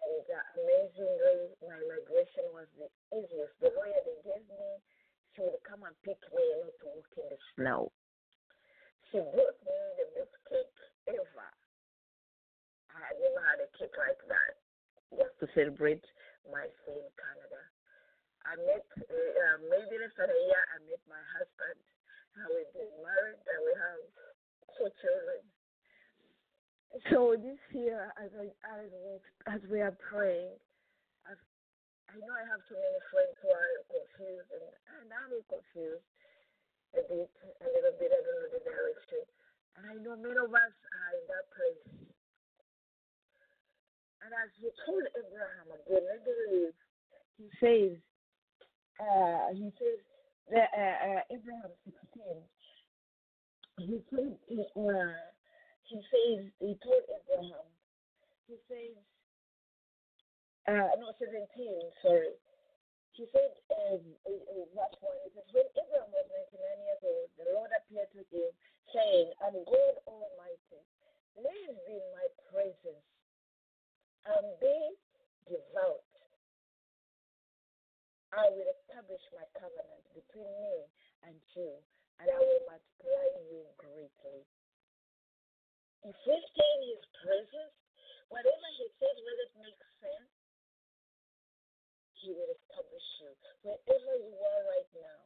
[0.04, 3.54] And uh, amazingly, my migration was the easiest.
[3.60, 4.70] The lawyer they gave me,
[5.36, 7.92] she would come and pick me and not to walk in the snow.
[9.12, 10.78] She brought me the best cake
[11.12, 11.48] ever.
[13.04, 14.52] I never had a cake like that.
[15.12, 16.02] Just to celebrate
[16.48, 17.60] my stay in Canada.
[18.48, 21.80] I met, uh, maybe less than a year, I met my husband.
[22.34, 24.00] And we've been married and we have
[24.74, 25.40] two children.
[27.10, 29.12] So this year, as I as we,
[29.50, 30.54] as we are praying,
[32.14, 36.06] I know I have too many friends who are confused, and, and I'm confused
[36.94, 38.14] a bit, a little bit.
[38.14, 39.22] I don't know the direction,
[39.74, 42.13] and I know many of us are in that place.
[44.24, 46.72] And as he told Abraham again, I believe,
[47.36, 48.00] he says,
[48.96, 50.00] uh, he says,
[50.48, 52.24] that, uh, uh, Abraham 16,
[53.84, 55.12] he said, uh,
[55.84, 57.68] he says, he told Abraham,
[58.48, 58.96] he says,
[60.72, 61.44] uh, no, 17,
[62.00, 62.32] sorry.
[63.12, 64.00] He said, um,
[64.72, 68.48] verse 1, he says, when Abraham was 99 years old, the Lord appeared to him,
[68.88, 70.80] saying, I'm God Almighty,
[71.36, 73.04] live in my presence
[74.24, 74.76] and be
[75.48, 76.04] devout.
[78.34, 80.76] I will establish my covenant between me
[81.22, 81.70] and you,
[82.18, 84.42] and I will multiply you greatly.
[86.02, 87.76] If we stay in his presence,
[88.28, 90.32] whatever he says, whether it makes sense,
[92.18, 93.30] he will establish you.
[93.62, 95.20] Wherever you are right now,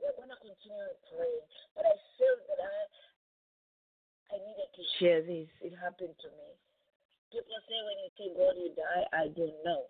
[0.00, 1.46] we're going to continue praying.
[1.74, 2.78] But I feel that I,
[4.32, 5.50] I needed to share this.
[5.64, 6.50] It happened to me.
[7.34, 9.06] People say when you say God, you die.
[9.10, 9.82] I don't know.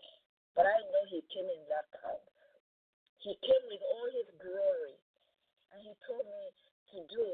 [0.57, 2.21] But I know He came in that cab.
[3.21, 4.97] He came with all His glory.
[5.77, 6.45] And He told me
[6.97, 7.27] to do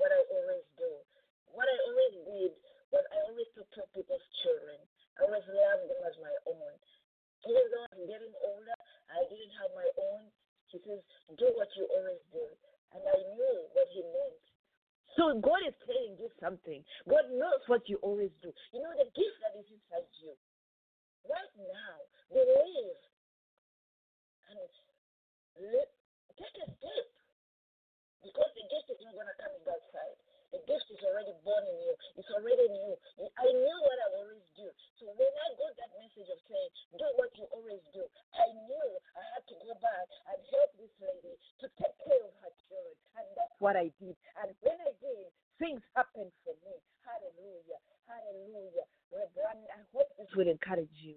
[0.00, 0.92] what I always do.
[1.52, 2.52] What I always did
[2.92, 4.80] was I always of people's children.
[5.20, 6.72] I always loved them as my own.
[7.44, 8.78] Even though I'm getting older,
[9.12, 10.32] I didn't have my own.
[10.72, 11.04] He says,
[11.36, 12.44] do what you always do.
[12.96, 14.40] And I knew what He meant.
[15.16, 16.80] So God is telling you something.
[17.04, 18.48] God knows what you always do.
[18.72, 20.32] You know the gift that is inside you.
[21.28, 21.94] Right now,
[22.32, 22.98] believe
[24.48, 24.58] and
[25.68, 25.88] let,
[26.38, 27.06] take a step.
[28.22, 30.21] Because the gift is not going to come in that side.
[30.52, 31.92] The gift is already born in you.
[32.20, 32.94] It's already in you.
[33.40, 34.68] I knew what I always do.
[35.00, 38.04] So when I got that message of saying, do what you always do,
[38.36, 41.34] I knew I had to go back and help this lady
[41.64, 42.94] to take care of her children.
[43.16, 44.12] And that's what I did.
[44.44, 46.76] And when I did, things happened for me.
[47.00, 47.80] Hallelujah.
[48.04, 48.86] Hallelujah.
[49.08, 51.16] Reverend, I hope this will encourage you.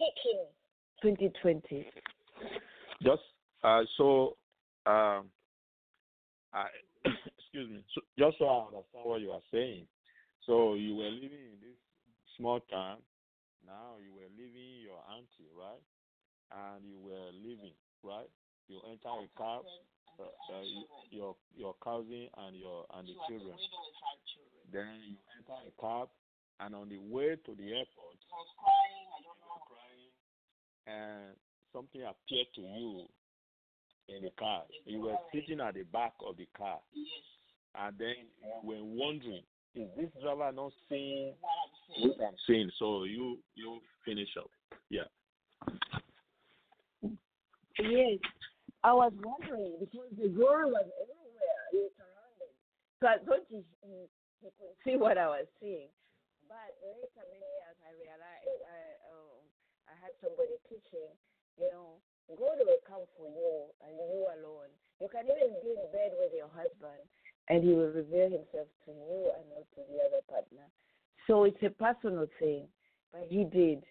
[0.00, 0.48] Seek Him
[1.04, 1.84] 2020.
[3.04, 3.20] Just
[3.62, 4.36] uh, so,
[4.86, 5.28] um,
[6.56, 6.72] I,
[7.52, 7.84] excuse me.
[7.92, 9.84] So, just so I understand what you are saying.
[10.48, 11.76] So you were living in this
[12.40, 13.04] small town.
[13.60, 15.84] Now you were leaving your auntie, right?
[16.48, 18.28] And you were leaving, right?
[18.68, 19.60] You enter a car.
[20.18, 20.64] Uh, uh,
[21.10, 23.56] your your cousin and your and the children.
[24.72, 26.08] Then you enter a cab,
[26.60, 28.16] and on the way to the airport,
[29.68, 30.12] crying,
[30.86, 31.36] and
[31.72, 33.04] something appeared to you
[34.08, 34.64] in the car.
[34.84, 36.80] You were sitting at the back of the car,
[37.74, 39.42] and then you were wondering,
[39.74, 41.32] is this driver not seeing
[42.00, 42.70] which I'm saying.
[42.78, 44.50] So you you finish up.
[44.88, 45.08] Yeah.
[47.80, 48.20] Yes,
[48.84, 51.62] I was wondering because the glory was everywhere.
[51.72, 52.52] It was surrounded.
[53.00, 54.06] So I thought he, he,
[54.44, 55.88] he could see what I was seeing.
[56.46, 59.40] But later, many years, I realized I, um,
[59.88, 61.10] I had somebody teaching,
[61.56, 61.96] you know,
[62.28, 64.70] God will come for you and you alone.
[65.00, 67.02] You can even be in bed with your husband
[67.48, 70.66] and he will reveal himself to you and not to the other partner.
[71.26, 72.66] So it's a personal thing.
[73.12, 73.84] But he did.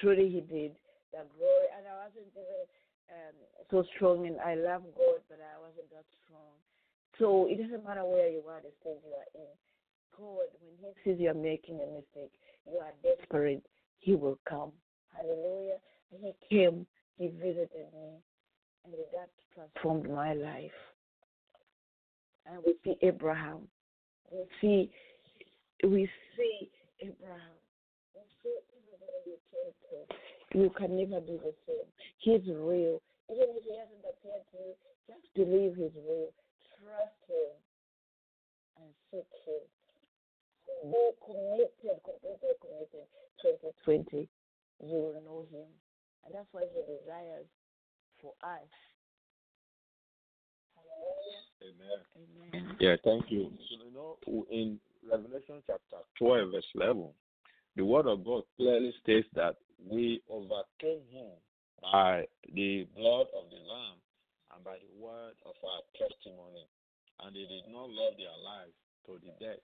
[0.00, 0.72] Truly, he did.
[1.12, 1.68] The glory.
[1.76, 2.66] And I wasn't even
[3.12, 3.36] um,
[3.70, 6.54] so strong and I love God, but I wasn't that strong.
[7.18, 9.52] So it doesn't matter where you are, the stage you are in.
[10.16, 12.32] God, when He sees you're making a mistake,
[12.66, 13.64] you are desperate,
[14.00, 14.72] He will come.
[15.14, 15.78] Hallelujah.
[16.10, 16.86] He came,
[17.18, 18.20] He visited me,
[18.84, 20.76] and that transformed my life.
[22.48, 23.68] And we see Abraham.
[24.30, 24.90] We see,
[25.82, 27.56] we see Abraham.
[28.14, 28.66] We see
[30.54, 31.88] you can never be the same.
[32.18, 33.02] He's real.
[33.28, 34.72] Even if he hasn't appeared to you,
[35.04, 36.32] just believe he's real.
[36.80, 37.52] Trust him
[38.80, 39.64] and seek him.
[40.88, 43.04] Be committed, completely committed.
[43.42, 44.28] 2020,
[44.80, 45.68] you will know him.
[46.24, 47.50] And that's what he desires
[48.22, 48.70] for us.
[51.66, 51.98] Amen.
[52.54, 52.76] Amen.
[52.78, 53.50] Yeah, thank you.
[53.68, 57.08] So, you know, in Revelation chapter 12, verse 11,
[57.76, 59.56] the word of God clearly states that
[59.90, 61.34] we overcame him
[61.82, 62.24] by
[62.54, 63.98] the blood of the Lamb
[64.54, 66.64] and by the word of our testimony.
[67.20, 68.76] And they did not love their lives
[69.06, 69.62] to the death.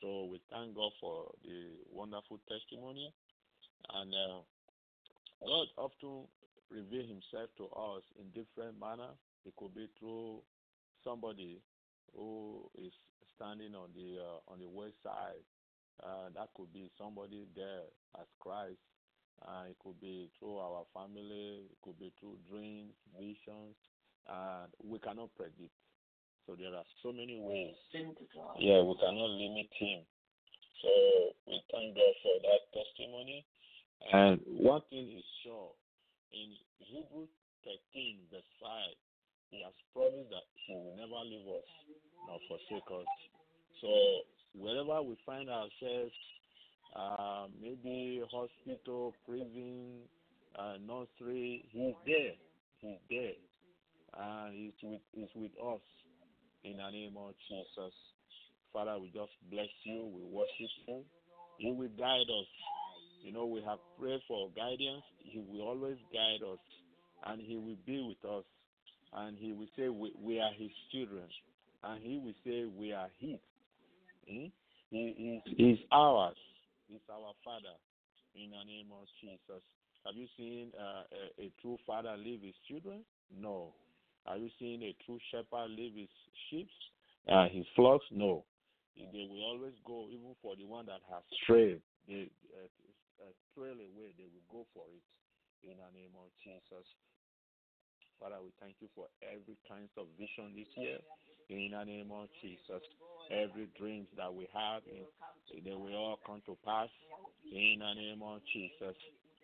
[0.00, 3.12] So we thank God for the wonderful testimony.
[3.94, 4.42] And uh,
[5.46, 6.26] God often
[6.70, 9.14] reveal himself to us in different manner.
[9.46, 10.42] It could be through
[11.04, 11.60] somebody
[12.14, 12.92] who is
[13.36, 15.42] standing on the uh, on the west side.
[16.02, 17.86] Uh, that could be somebody there
[18.18, 18.80] as Christ.
[19.42, 21.68] Uh, it could be through our family.
[21.70, 23.76] It could be through dreams, visions.
[24.26, 25.74] And we cannot predict.
[26.46, 27.74] So there are so many ways.
[28.58, 30.02] Yeah, we cannot limit him.
[30.82, 30.90] So
[31.46, 33.44] we thank God for that testimony.
[34.12, 35.70] And one thing is sure,
[36.34, 36.50] in
[36.82, 37.30] Hebrews
[37.62, 38.70] 13, verse 5,
[39.52, 41.68] he has promised that he will never leave us
[42.26, 43.10] nor forsake us.
[43.84, 43.92] So
[44.56, 46.16] wherever we find ourselves,
[46.96, 50.08] uh, maybe hospital, prison,
[50.56, 52.32] uh, nursery, he's there.
[52.80, 53.36] He's there.
[54.16, 55.84] And he's with, he's with us
[56.64, 57.92] in the name of Jesus.
[58.72, 60.08] Father, we just bless you.
[60.16, 61.04] We worship you.
[61.58, 62.50] He will guide us.
[63.22, 65.04] You know, we have prayed for guidance.
[65.20, 66.58] He will always guide us.
[67.26, 68.44] And he will be with us.
[69.14, 71.28] And he will say, We, we are his children.
[71.84, 73.38] And he will say, We are his.
[74.28, 74.46] Hmm?
[74.90, 76.36] He is he's ours.
[76.88, 77.76] He's our father.
[78.34, 79.62] In the name of Jesus.
[80.04, 81.04] Have you seen uh,
[81.38, 83.04] a, a true father leave his children?
[83.30, 83.72] No.
[84.26, 86.12] Are you seeing a true shepherd leave his
[86.48, 86.68] sheep,
[87.30, 88.06] uh, his flocks?
[88.10, 88.44] No.
[88.96, 92.68] They will always go, even for the one that has strayed, they uh,
[93.24, 95.04] uh, trail away, they will go for it.
[95.64, 96.86] In the name of Jesus.
[98.22, 101.02] Father, we thank you for every kind of vision this year.
[101.50, 102.78] In the name of Jesus.
[103.34, 105.10] Every dreams that we have, eh,
[105.58, 106.86] they will all come to pass.
[107.50, 108.94] In the name of Jesus.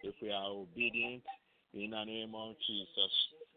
[0.07, 1.27] If we are obedient,
[1.75, 3.13] in the name of Jesus,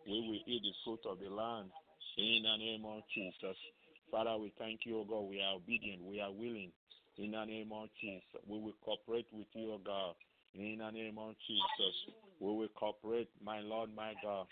[0.10, 1.70] we will eat the fruit of the land.
[2.18, 3.58] In the name of Jesus.
[4.10, 5.30] Father, we thank you, O God.
[5.30, 6.02] We are obedient.
[6.02, 6.74] We are willing.
[7.22, 8.26] In the name of Jesus.
[8.50, 10.16] We will cooperate with you, O God.
[10.54, 11.96] In the name of Jesus.
[12.40, 14.48] We will cooperate, my Lord, my God.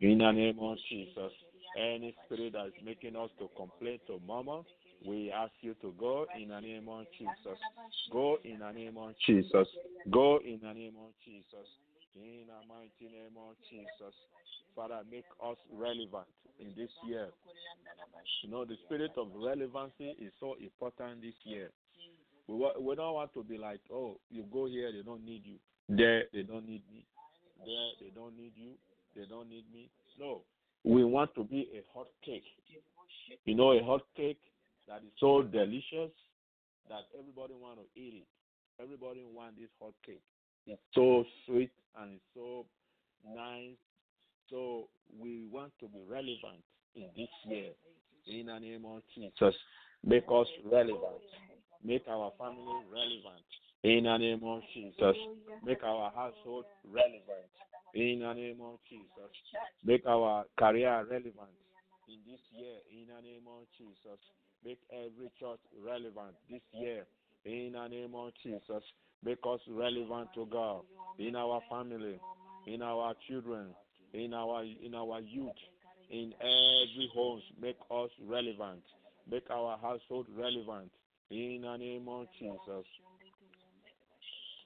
[0.00, 1.32] In the name of Jesus.
[1.78, 4.62] Any spirit that is making us to complain, to murmur,
[5.06, 7.58] we ask you to go in the name of Jesus.
[8.10, 9.68] Go in the name of Jesus.
[10.10, 11.66] Go in the name of Jesus.
[12.14, 14.14] In the mighty name of Jesus.
[14.74, 16.26] Father, make us relevant
[16.62, 17.28] in this year.
[18.42, 21.70] You know, the spirit of relevancy is so important this year.
[22.46, 25.58] We, we don't want to be like, oh, you go here, they don't need you.
[25.88, 27.04] There, they don't need me.
[27.58, 28.72] There, they don't need you.
[29.14, 29.90] They don't need me.
[30.18, 30.42] No.
[30.84, 32.44] We want to be a hot cake.
[33.44, 34.40] You know, a hot cake
[34.88, 36.10] that is so delicious
[36.88, 38.82] that everybody want to eat it.
[38.82, 40.22] Everybody want this hot cake.
[40.66, 42.66] It's so sweet and it's so
[43.34, 43.76] nice.
[44.52, 44.88] So
[45.18, 46.60] we want to be relevant
[46.94, 47.72] in this year.
[48.28, 49.54] In the name of Jesus,
[50.04, 51.24] make us relevant.
[51.82, 53.42] Make our family relevant.
[53.82, 55.16] In the name of Jesus,
[55.64, 57.48] make our household relevant.
[57.94, 59.32] In the name of Jesus,
[59.84, 61.56] make our career relevant.
[62.08, 64.20] in this year in the name of Jesus.
[64.64, 67.06] Make every church relevant this year
[67.44, 68.84] in the name of Jesus.
[69.24, 70.82] Make us relevant to God
[71.18, 72.20] in our family,
[72.66, 73.74] in our children,
[74.12, 75.52] in our in our youth,
[76.10, 77.42] in every home.
[77.60, 78.82] Make us relevant.
[79.30, 80.90] Make our household relevant
[81.30, 82.86] in the name of Jesus.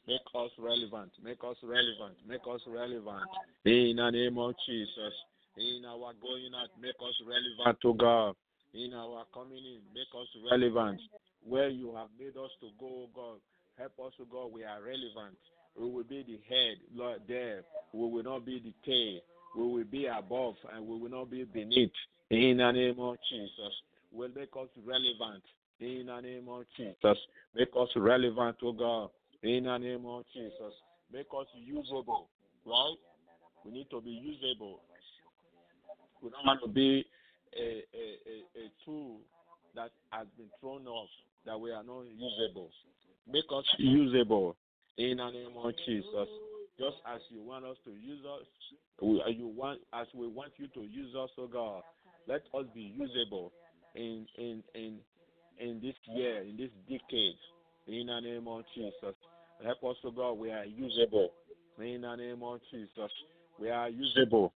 [0.06, 1.10] Make us relevant.
[1.22, 2.16] Make us relevant.
[2.26, 3.26] Make us relevant
[3.64, 5.14] in the name of Jesus.
[5.58, 8.36] In our going out, make us relevant to God.
[8.74, 11.00] In our coming in, make us relevant.
[11.42, 13.38] Where you have made us to go, oh God,
[13.78, 14.50] help us oh to go.
[14.52, 15.38] We are relevant.
[15.78, 17.62] We will be the head, Lord, there.
[17.92, 19.20] We will not be the tail.
[19.54, 21.92] We will be above and we will not be beneath.
[22.30, 23.72] In the name of Jesus.
[24.12, 25.42] Will make us relevant.
[25.80, 27.18] In the name of Jesus.
[27.54, 29.10] Make us relevant to God.
[29.42, 30.72] In the name of Jesus.
[31.12, 32.28] Make us usable.
[32.64, 32.96] Right?
[33.64, 34.80] We need to be usable.
[36.22, 37.04] We don't want to be
[37.56, 39.18] a, a, a, a tool
[39.74, 41.08] that has been thrown off,
[41.44, 42.70] that we are not usable.
[43.30, 44.56] Make us usable
[44.98, 46.28] in the name of Jesus.
[46.78, 48.46] Just as you want us to use us,
[49.02, 51.82] uh, you want as we want you to use us, oh God.
[52.28, 53.52] Let us be usable
[53.94, 54.98] in in in
[55.58, 57.36] in this year, in this decade,
[57.86, 59.14] in the name of Jesus.
[59.64, 60.32] Help us, oh God.
[60.32, 61.30] We are usable
[61.78, 63.10] in the name of Jesus.
[63.58, 64.52] We are usable.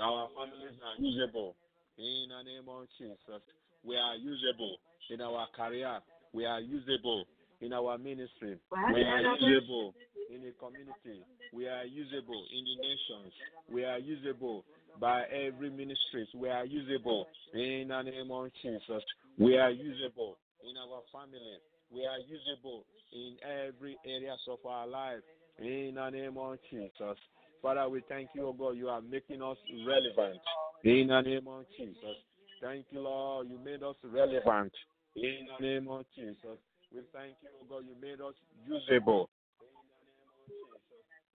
[0.00, 1.54] Our families are usable
[1.96, 3.40] in the name of Jesus.
[3.84, 4.76] We are usable
[5.10, 6.00] in our career.
[6.32, 7.24] We are usable
[7.62, 8.58] in our ministry.
[8.92, 9.94] We are usable
[10.34, 11.24] in the community.
[11.54, 13.32] We are usable in the nations.
[13.70, 14.64] We are usable
[15.00, 16.28] by every ministry.
[16.34, 19.02] We are usable in the name of Jesus.
[19.38, 20.38] We are usable
[20.68, 21.58] in our family.
[21.92, 25.22] We are usable in every areas of our life
[25.58, 27.18] in the name of Jesus.
[27.60, 28.76] Father, we thank you, oh God.
[28.76, 29.56] You are making us
[29.86, 30.40] relevant
[30.82, 32.16] in the name of Jesus.
[32.60, 33.48] Thank you, Lord.
[33.48, 34.72] You made us relevant
[35.14, 36.58] in the name of Jesus.
[36.94, 37.84] We thank you, oh God.
[37.88, 38.36] You made us
[38.68, 39.28] usable
[39.60, 40.80] in the name of Jesus.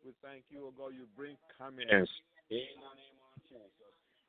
[0.05, 0.93] We thank you, oh God.
[0.93, 2.09] You bring calmness
[2.49, 3.73] in the name of Jesus.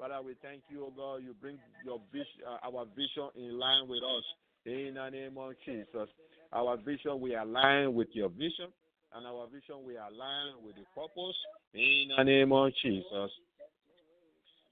[0.01, 1.21] Father, we thank you, oh God.
[1.21, 4.25] You bring your vision, uh, our vision in line with us
[4.65, 6.09] in the name of Jesus.
[6.53, 8.73] Our vision, we align with your vision,
[9.13, 11.37] and our vision, we align with the purpose
[11.75, 13.31] in the name of Jesus.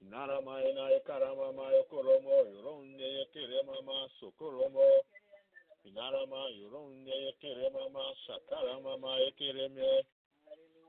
[0.01, 4.85] Naramaina Karamama Yokoromo, Yoronde Kiremama Sokoromo,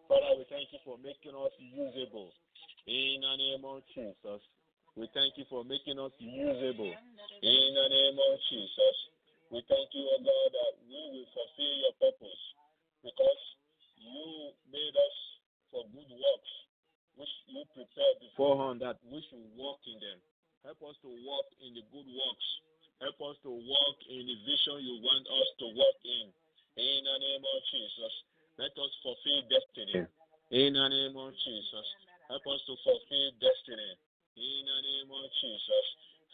[0.09, 2.33] Father, we thank you for making us usable
[2.87, 4.41] in the name of Jesus.
[4.97, 6.95] We thank you for making us usable
[7.43, 8.97] in the name of Jesus.
[9.53, 12.43] We thank you, O God, that we will fulfill your purpose
[13.05, 13.43] because
[14.01, 15.17] you made us
[15.71, 16.53] for good works
[17.21, 20.19] which you prepared beforehand that we should walk in them.
[20.65, 22.49] Help us to walk in the good works.
[22.99, 26.27] Help us to walk in the vision you want us to walk in.
[26.79, 28.13] In the name of Jesus.
[28.59, 30.03] Let us fulfill destiny.
[30.51, 31.87] In the name of Jesus.
[32.27, 33.91] Help us to fulfill destiny.
[34.35, 35.85] In the name of Jesus.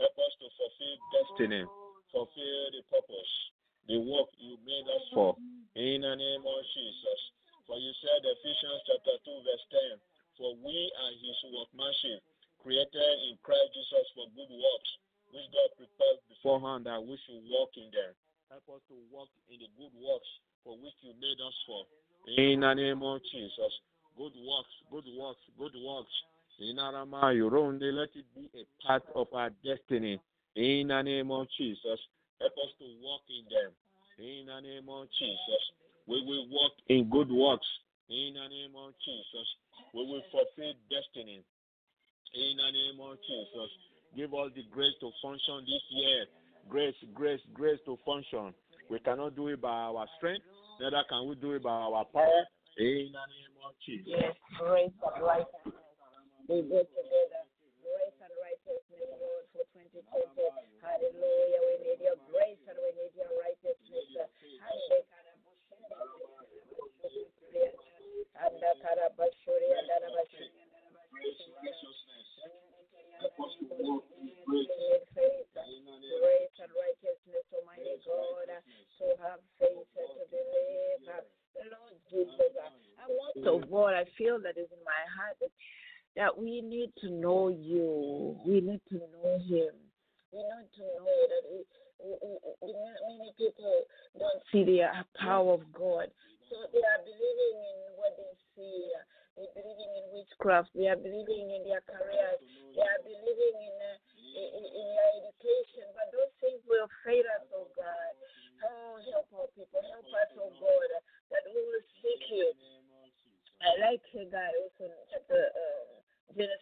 [0.00, 1.62] Help us to fulfill destiny.
[2.08, 3.32] Fulfill the purpose.
[3.84, 5.36] The work you made us for.
[5.76, 7.20] In the name of Jesus.
[7.68, 10.00] For you said Ephesians chapter 2, verse 10.
[10.40, 12.24] For we are his workmanship,
[12.56, 14.90] created in Christ Jesus for good works,
[15.34, 18.14] which God prepared beforehand that we should walk in them.
[18.54, 20.30] Help us to walk in the good works
[20.62, 21.82] for which you made us for.
[22.38, 23.72] In the name of Jesus.
[24.14, 26.14] Good works, good works, good works.
[26.62, 30.22] In Arama, Yoronde, let it be a part of our destiny.
[30.54, 31.98] In the name of Jesus.
[32.38, 33.74] Help us to walk in them.
[34.22, 35.62] In the name of Jesus.
[36.06, 37.66] We will walk in good works.
[38.06, 39.48] In the name of Jesus.
[39.92, 41.42] We will fulfill destiny.
[42.38, 43.70] In the name of Jesus.
[44.16, 46.26] Give us the grace to function this year.
[46.70, 48.54] Grace, grace, grace to function.
[48.88, 50.46] We cannot do it by our strength,
[50.80, 52.46] neither can we do it by our power.
[52.78, 54.06] In the name of Jesus.
[54.06, 55.82] Yes, grace and righteousness.
[56.46, 57.42] They go together.
[57.82, 60.06] Grace and righteousness, Lord, for 2020.
[60.78, 61.60] Hallelujah.
[61.66, 63.78] We need your grace and we need your righteousness.
[63.82, 64.34] Grace
[100.96, 102.33] believing in what they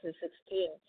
[0.03, 0.82] 2016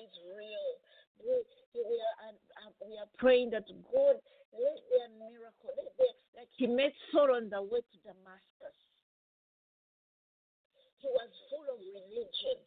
[0.00, 0.68] is real.
[1.20, 1.32] We,
[1.74, 2.32] we, are,
[2.84, 4.16] we are praying that God,
[4.52, 8.76] let their miracle, let like He met Saul on the way to Damascus.
[11.00, 12.58] He was full of religion.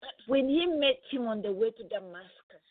[0.00, 2.64] But when he met him on the way to Damascus,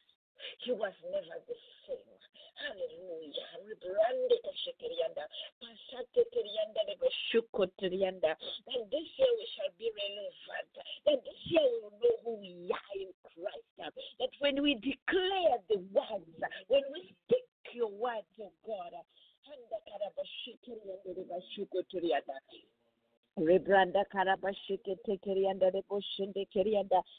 [0.64, 2.16] he was never the same.
[2.56, 3.50] Hallelujah.
[3.68, 5.24] Rebrande kashikirianda.
[5.62, 8.36] Pasate kirianda lebo shuko kirianda.
[8.66, 10.74] That this year we shall be relevant.
[11.06, 13.94] That this year we will know who we are in Christ.
[14.20, 16.32] That when we declare the words,
[16.68, 18.94] when we speak your words, of God,
[21.56, 22.40] shuko kirianda.
[23.38, 24.04] Rebranda.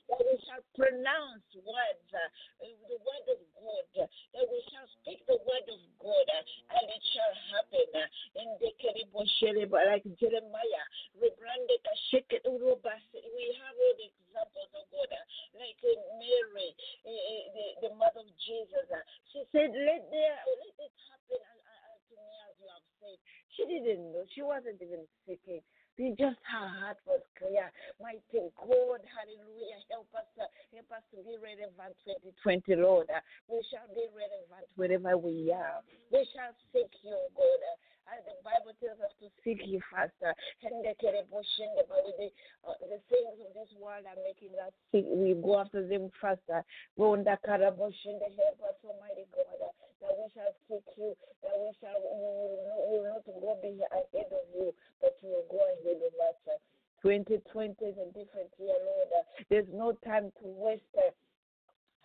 [0.08, 2.28] That we shall pronounce words, uh,
[2.64, 3.84] the word of God.
[4.32, 6.42] That we shall speak the word of God, uh,
[6.80, 7.88] and it shall happen.
[8.00, 8.08] uh,
[8.40, 10.86] In the keriboshere, like Jeremiah.
[11.20, 13.20] Rebrande kashike urobase.
[13.36, 15.24] We have all the examples of God, uh,
[15.60, 15.80] like
[16.16, 16.70] Mary,
[17.04, 18.88] uh, uh, the, the mother of Jesus.
[18.88, 23.18] uh, She said, "Let there, let it happen uh, to me as you have said."
[23.52, 24.24] She didn't know.
[24.32, 25.60] She wasn't even seeking.
[25.96, 27.72] Be just her heart was clear.
[27.96, 29.80] Mighty God, hallelujah.
[29.88, 33.08] Help us, uh, help us to be relevant 2020, Lord.
[33.08, 35.80] Uh, we shall be relevant wherever we are.
[36.12, 37.60] We shall seek you, God.
[37.64, 37.76] Uh,
[38.06, 40.14] as the Bible tells us to seek you first.
[40.22, 40.30] Uh,
[40.62, 42.28] the the,
[42.62, 45.06] uh, the things of this world are making us seek.
[45.10, 46.42] We go after them first.
[46.46, 46.62] Uh,
[46.94, 49.58] Ronda karaboshende, help us, Almighty God.
[49.58, 53.58] Uh, that we shall seek you, that we shall we will, we will not go
[53.58, 56.38] be ahead of you, but you will go ahead of us.
[56.46, 56.58] Uh,
[57.02, 59.10] 2020 is a different year, Lord.
[59.10, 60.84] Uh, there's no time to waste.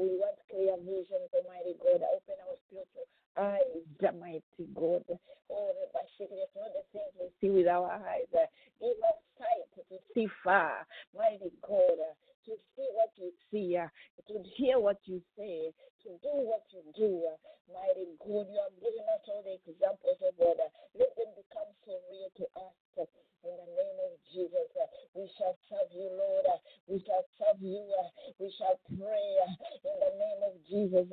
[0.01, 2.01] we want clear vision, Almighty God.
[2.01, 3.05] Open our spiritual
[3.37, 5.05] eyes, Almighty God.
[5.51, 8.27] Oh, Bashik, it's not the things we see with our eyes.
[8.33, 12.01] Give us sight to see far, mighty God.
[12.45, 15.73] To see what you see, to hear what you say,
[16.05, 17.25] to do what you do.
[17.73, 20.61] Mighty God, you have given us all the examples of God.
[20.93, 23.09] Let them become so real to us.
[23.45, 24.69] In the name of Jesus,
[25.17, 26.49] we shall serve you, Lord.
[26.89, 27.85] We shall serve you.
[28.41, 29.29] We shall pray
[29.85, 31.09] in the name of Jesus.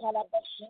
[0.00, 0.66] 漂亮的心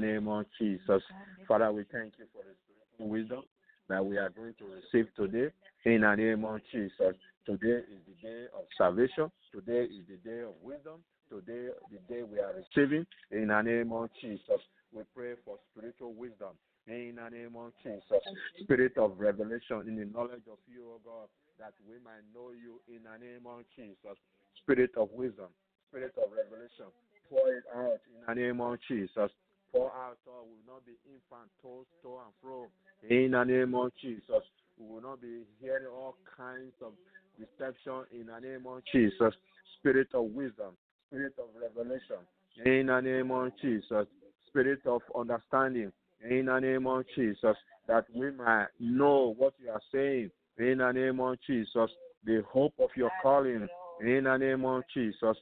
[0.00, 1.02] the name of Jesus.
[1.46, 3.42] Father, we thank you for the spiritual wisdom
[3.88, 5.52] that we are going to receive today.
[5.84, 7.16] In the name of Jesus.
[7.44, 9.30] Today is the day of salvation.
[9.52, 11.02] Today is the day of wisdom.
[11.28, 13.04] Today, the day we are receiving.
[13.32, 14.62] In the name of Jesus.
[14.92, 16.54] We pray for spiritual wisdom.
[16.86, 18.22] In the name of Jesus.
[18.62, 21.28] Spirit of revelation in the knowledge of you, O God,
[21.58, 24.16] that we might know you in the name of Jesus.
[24.62, 25.50] Spirit of wisdom.
[25.90, 26.88] Spirit of revelation.
[27.28, 29.30] Pour it out in the name of Jesus.
[29.72, 32.68] Pour out, or we will not be infant, tossed to and fro.
[33.08, 34.44] In the name of Jesus.
[34.78, 36.92] We will not be hearing all kinds of
[37.38, 39.34] deception in the name of Jesus.
[39.78, 40.76] Spirit of wisdom,
[41.08, 42.20] spirit of revelation.
[42.66, 44.06] In the name of Jesus.
[44.48, 45.90] Spirit of understanding.
[46.28, 47.56] In the name of Jesus.
[47.88, 50.30] That we might know what you are saying.
[50.58, 51.90] In the name of Jesus.
[52.24, 53.66] The hope of your calling.
[54.02, 55.36] In the name of Jesus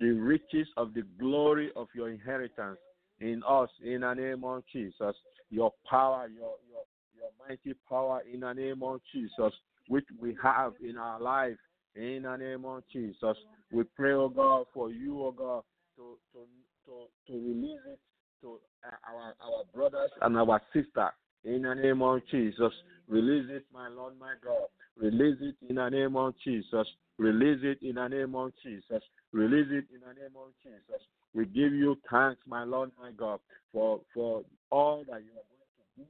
[0.00, 2.78] the riches of the glory of your inheritance
[3.22, 5.14] in us in the name of Jesus.
[5.50, 9.52] Your power, your your your mighty power in the name of Jesus,
[9.88, 11.56] which we have in our life
[11.94, 13.36] in the name of Jesus.
[13.70, 15.62] We pray, oh God, for you, oh God,
[15.96, 16.46] to to
[16.86, 17.98] to, to release it
[18.40, 21.10] to uh, our our brothers and our sister
[21.44, 22.72] in the name of Jesus.
[23.08, 24.68] Release it, my Lord, my God.
[24.96, 26.86] Release it in the name of Jesus.
[27.18, 29.02] Release it in the name of Jesus.
[29.32, 31.02] Release it in the name of Jesus.
[31.34, 33.40] We give you thanks, my Lord, my God,
[33.72, 35.66] for for all that you are going
[35.96, 36.04] to do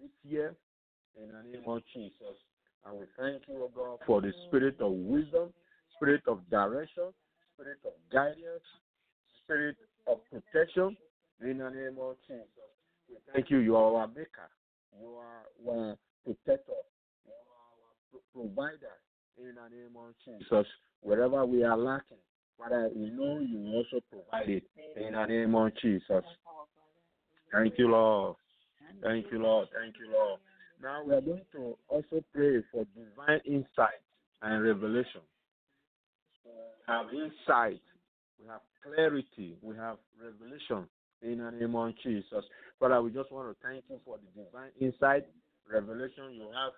[0.00, 0.54] this year
[1.20, 2.36] in the name of Jesus.
[2.86, 5.52] And we thank you, O God, for the spirit of wisdom,
[5.96, 7.12] spirit of direction,
[7.54, 8.64] spirit of guidance,
[9.42, 9.76] spirit
[10.06, 10.96] of protection
[11.42, 12.73] in the name of Jesus.
[13.08, 13.58] We thank you.
[13.58, 14.48] You are our maker.
[15.00, 16.72] You are our protector.
[17.24, 18.96] You are our pro- provider
[19.38, 20.66] in the name of Jesus.
[21.00, 22.18] Wherever we are lacking,
[22.58, 24.64] Father, we know you also provide it
[24.96, 26.24] in the name of Jesus.
[27.52, 28.36] Thank you, Lord.
[29.02, 29.68] Thank you, Lord.
[29.78, 30.40] Thank you, Lord.
[30.82, 34.00] Now we are going to also pray for divine insight
[34.42, 35.20] and revelation.
[36.44, 36.52] We
[36.86, 37.80] have insight,
[38.40, 40.86] we have clarity, we have revelation
[41.24, 42.44] in the name of Jesus.
[42.78, 45.26] Father, we just want to thank you for the divine insight,
[45.70, 46.72] revelation you have,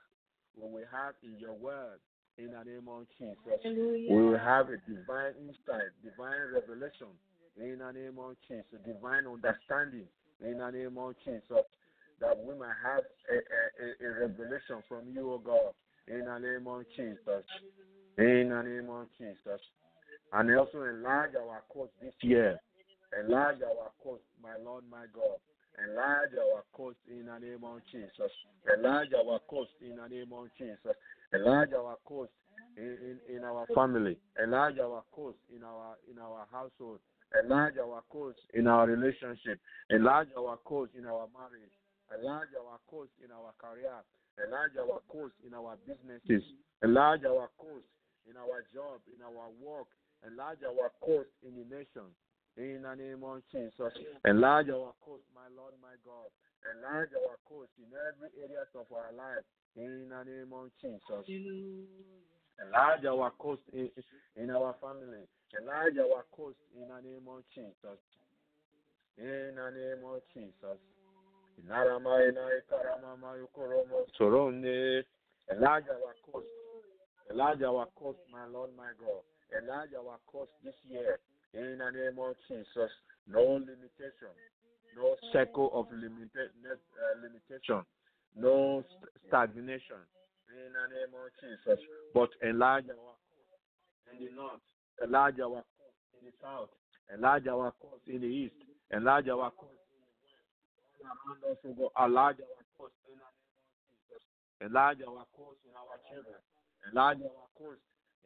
[0.57, 1.99] what we have in your word
[2.39, 3.37] in the name of Jesus.
[3.65, 7.09] We will have a divine insight, divine revelation
[7.57, 10.07] in the name of Jesus, divine understanding
[10.45, 11.65] in the name of Jesus,
[12.21, 15.73] that we might have a, a, a, a revelation from you, O God,
[16.09, 17.45] in the name of Jesus.
[18.19, 19.61] In the name of Jesus.
[20.33, 22.59] And also enlarge our course this year.
[23.15, 25.39] Enlarge our course, my Lord, my God.
[25.77, 28.33] Enlarge our course in the name of Jesus.
[28.75, 30.97] Enlarge our course in the name of Jesus.
[31.33, 32.31] Enlarge our course
[32.77, 34.17] in, in, in our family.
[34.43, 36.99] Enlarge our course in our in our household.
[37.43, 39.61] Enlarge our course in our relationship.
[39.91, 41.75] Enlarge our course in our marriage.
[42.17, 44.01] Enlarge our course in our career.
[44.45, 46.45] Enlarge our course in our businesses.
[46.83, 47.85] Enlarge our course
[48.31, 49.89] in our job, in our work.
[50.27, 52.09] Enlarge our course in the nation.
[52.57, 53.93] In the name of Jesus.
[54.25, 56.33] Enlarge our course, my Lord, my God.
[56.73, 59.45] Enlarge our course in every areas of our life.
[59.77, 61.25] In the name of Jesus.
[62.57, 63.91] Enlarge our course in,
[64.37, 65.29] in our family.
[65.61, 68.01] Enlarge our course in the name of Jesus.
[69.19, 70.81] In the name of Jesus.
[71.61, 71.89] Enlarge
[75.93, 76.45] our course.
[77.31, 79.23] Enlarge our course, my Lord, my God.
[79.61, 81.19] Enlarge our course this year.
[81.57, 82.93] In the name of Jesus.
[83.27, 84.33] No limitation.
[84.95, 87.85] No circle of limita- uh, limitation.
[88.37, 90.05] No st- stagnation.
[90.53, 91.81] In the name of Jesus.
[92.15, 94.61] But enlarge our course in the north.
[95.03, 96.71] Enlarge our course in the south.
[97.13, 98.55] Enlarge our cause in the east.
[98.93, 101.91] Enlarge our around us, O God.
[102.05, 103.33] Enlarge our cause in the name of
[103.89, 104.23] Jesus.
[104.61, 106.41] Enlarge our cause in our children.
[106.89, 107.81] Enlarge our cause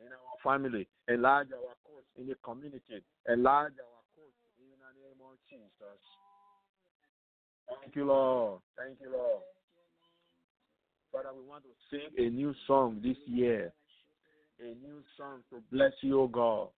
[0.05, 0.89] in our family.
[1.09, 3.03] Enlarge our cause in the community.
[3.29, 6.01] Enlarge our cause in the name of Jesus.
[7.69, 8.61] Thank you, Lord.
[8.77, 9.43] Thank you, Lord.
[11.13, 13.73] Father, we want to sing a new song this year.
[14.61, 16.69] A new song to bless you, O God.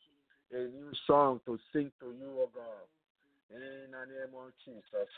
[0.52, 2.86] A new song to sing to you, O God.
[3.50, 3.60] In
[3.90, 5.08] the name of Jesus.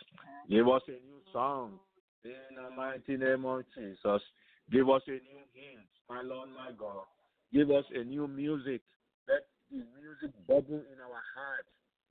[0.49, 1.79] Give us a new song.
[2.25, 4.23] In the mighty name of Jesus.
[4.73, 7.05] Give us a new hymn, my Lord, my God.
[7.55, 8.83] Give us a new music.
[9.29, 11.67] Let the music bubble in our heart.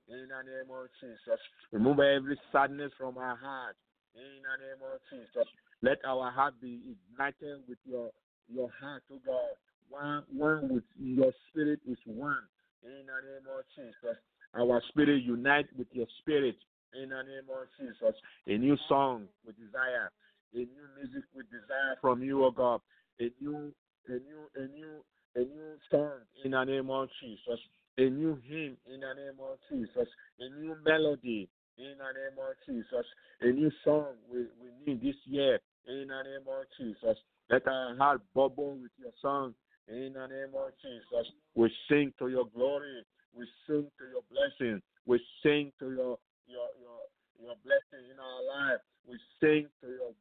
[0.08, 1.40] In the name of Jesus.
[1.70, 3.76] Remove every sadness from our heart.
[4.14, 5.46] In the name of Jesus.
[5.82, 6.80] Let our heart be
[7.12, 8.08] ignited with your
[8.48, 9.52] your heart, oh God.
[9.90, 12.44] One one with your spirit is one.
[12.82, 14.16] In the name of Jesus.
[14.56, 16.56] Our spirit unite with your spirit.
[16.94, 18.16] In the name of Jesus.
[18.46, 20.10] A new song with desire.
[20.54, 22.80] A new music with desire from you, oh God.
[23.20, 23.74] A new
[24.08, 25.04] a new a new
[25.36, 27.60] a new song in the name of Jesus.
[27.98, 30.08] A new hymn in the name of Jesus.
[30.40, 33.06] A new melody in the name of Jesus.
[33.40, 37.18] A new song we, we need this year in the name of Jesus.
[37.50, 39.54] Let our heart bubble with your song
[39.88, 41.30] in the name of Jesus.
[41.54, 43.04] We sing to your glory.
[43.36, 44.80] We sing to your blessing.
[45.06, 47.00] We sing to your your your
[47.40, 48.80] your blessing in our life.
[49.06, 50.12] We sing to your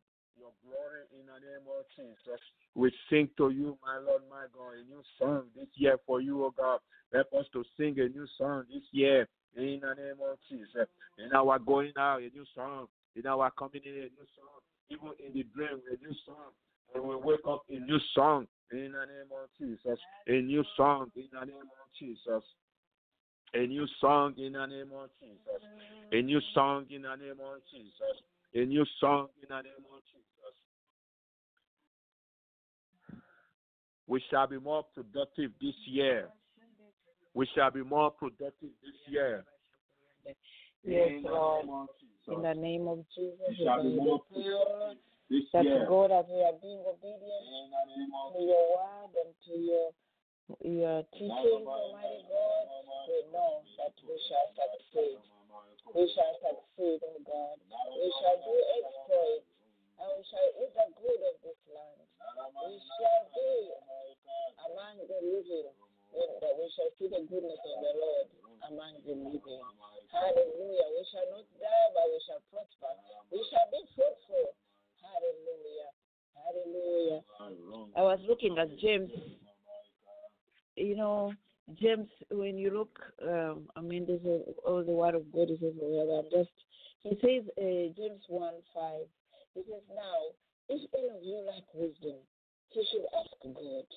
[0.64, 2.41] glory in the name of Jesus.
[2.76, 6.43] We sing to you, my Lord, my God, a new song this year for you,
[6.45, 6.80] oh God.
[7.14, 10.88] Help us to sing a new song this year in the name of Jesus.
[11.20, 12.88] In our going out, a new song.
[13.16, 14.59] In our coming in, a new song.
[14.89, 16.51] Even in the dream, a new song.
[16.93, 19.99] When we wake up, a new song in the name of Jesus.
[20.28, 22.43] A new song in the name of Jesus.
[23.53, 25.61] A new song in the name of Jesus.
[26.11, 28.18] A new song in the name of Jesus.
[28.55, 30.33] A new song in the name of Jesus.
[34.14, 36.30] We shall be more productive this year.
[37.34, 39.41] We shall be more productive this year.
[40.86, 41.66] Yes, In the Lord.
[41.66, 42.30] name of Jesus.
[42.30, 45.01] In the name of Jesus, We shall be more productive
[45.34, 45.89] this That year.
[45.89, 49.53] God, as we are being obedient In the name of to your word and to
[49.57, 49.89] your
[50.61, 52.66] your teachings, Almighty God,
[53.09, 55.18] we know that we shall succeed.
[55.89, 57.57] We shall succeed, oh God.
[57.97, 59.49] We shall do exploits,
[59.97, 62.03] and we shall eat the good of this land.
[62.34, 63.52] We shall be
[64.66, 68.28] among the living, that we shall see the goodness of the Lord
[68.74, 69.62] among the living.
[70.10, 70.88] Hallelujah.
[70.98, 72.94] We shall not die, but we shall prosper.
[73.30, 74.50] We shall be fruitful.
[74.98, 75.90] Hallelujah.
[76.34, 77.22] Hallelujah.
[77.98, 79.12] I was looking at James.
[80.76, 81.34] You know,
[81.80, 85.62] James, when you look, um, I mean, this is all the word of God is
[85.62, 86.18] everywhere.
[86.18, 86.50] I'm just,
[87.04, 88.94] he says, uh, James 1 5,
[89.54, 90.34] he says, Now,
[90.70, 92.20] if any of you lack wisdom,
[92.74, 93.89] you should ask God,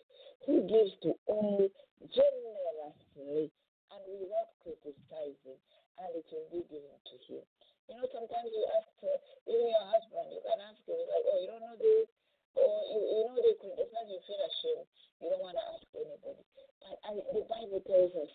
[0.44, 1.64] who gives to all
[2.12, 3.48] generously
[3.92, 5.58] and without criticizing,
[5.96, 7.44] and it will be given to him.
[7.88, 11.38] You know, sometimes you ask, uh, even your husband, you can ask him, like, oh,
[11.40, 12.10] you don't know this,
[12.58, 14.88] or you, you know, they criticize, you feel ashamed.
[15.22, 16.44] You don't want to ask anybody.
[16.82, 16.98] But
[17.32, 18.32] the Bible tells us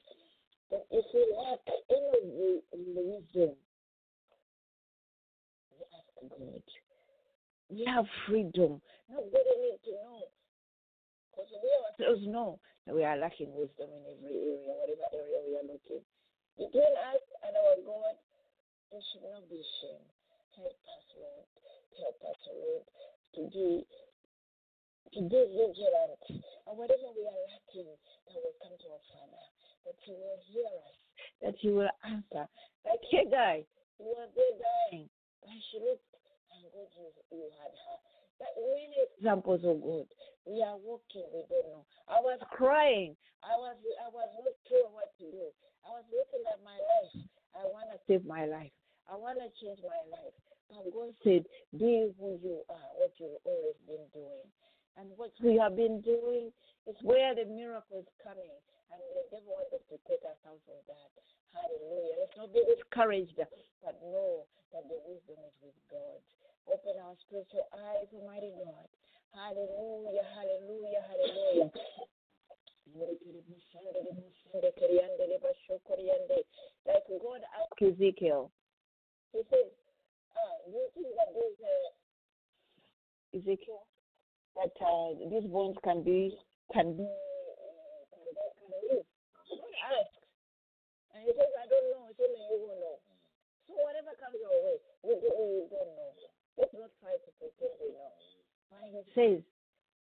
[0.72, 1.62] that if we lack
[1.92, 2.26] any of
[2.72, 3.54] the, wisdom,
[5.76, 6.64] we ask God.
[7.72, 8.84] We have freedom.
[9.08, 10.28] Nobody needs to know.
[11.32, 15.56] Because we ourselves know that we are lacking wisdom in every area, whatever area we
[15.56, 16.04] are looking.
[16.60, 18.16] Between us and our God,
[18.92, 20.04] there should not be shame.
[20.60, 21.48] Help us, Lord.
[21.96, 22.86] Help us, Lord,
[23.40, 23.88] to be
[25.16, 26.44] to be vigilant.
[26.68, 29.44] And whatever we are lacking, that will come to our Father,
[29.88, 30.98] that He will hear us,
[31.44, 32.48] that He will answer.
[32.84, 33.64] Like Hagar,
[34.02, 35.08] he was there dying,
[35.44, 36.11] but she looked,
[36.70, 37.74] God, you, had.
[38.38, 40.10] But many examples of God.
[40.46, 41.86] We are walking, don't know.
[42.10, 43.14] I was crying.
[43.46, 45.46] I was I was not sure what to do.
[45.86, 47.26] I was looking at my life.
[47.58, 48.74] I want to save my life.
[49.06, 50.34] I want to change my life.
[50.72, 51.44] But God said,
[51.76, 54.48] be who you are, what you've always been doing.
[54.96, 56.50] And what we have been doing
[56.88, 58.56] is where the miracle is coming.
[58.92, 61.12] And the devil us to take us out of that.
[61.52, 62.24] Hallelujah.
[62.24, 66.24] Let's not be discouraged, but know that the wisdom is with God.
[66.68, 68.88] Open our spiritual eyes, Almighty God.
[69.34, 71.72] Hallelujah, hallelujah, hallelujah.
[76.86, 78.52] Like God asked Ezekiel,
[79.34, 79.72] He said,
[80.36, 81.90] uh, do you think that these, uh,
[83.38, 83.84] Ezekiel,
[84.56, 86.38] that uh, these bones can be
[86.74, 87.08] can be
[88.12, 89.06] can, they- can live?
[89.50, 90.20] God asked,
[91.16, 92.08] and he says, I don't know.
[92.12, 92.98] He him and you will know.
[93.68, 96.31] So whatever comes your way, we don't know.
[96.58, 98.12] Let's not try to pretend we know.
[98.72, 99.40] But he says,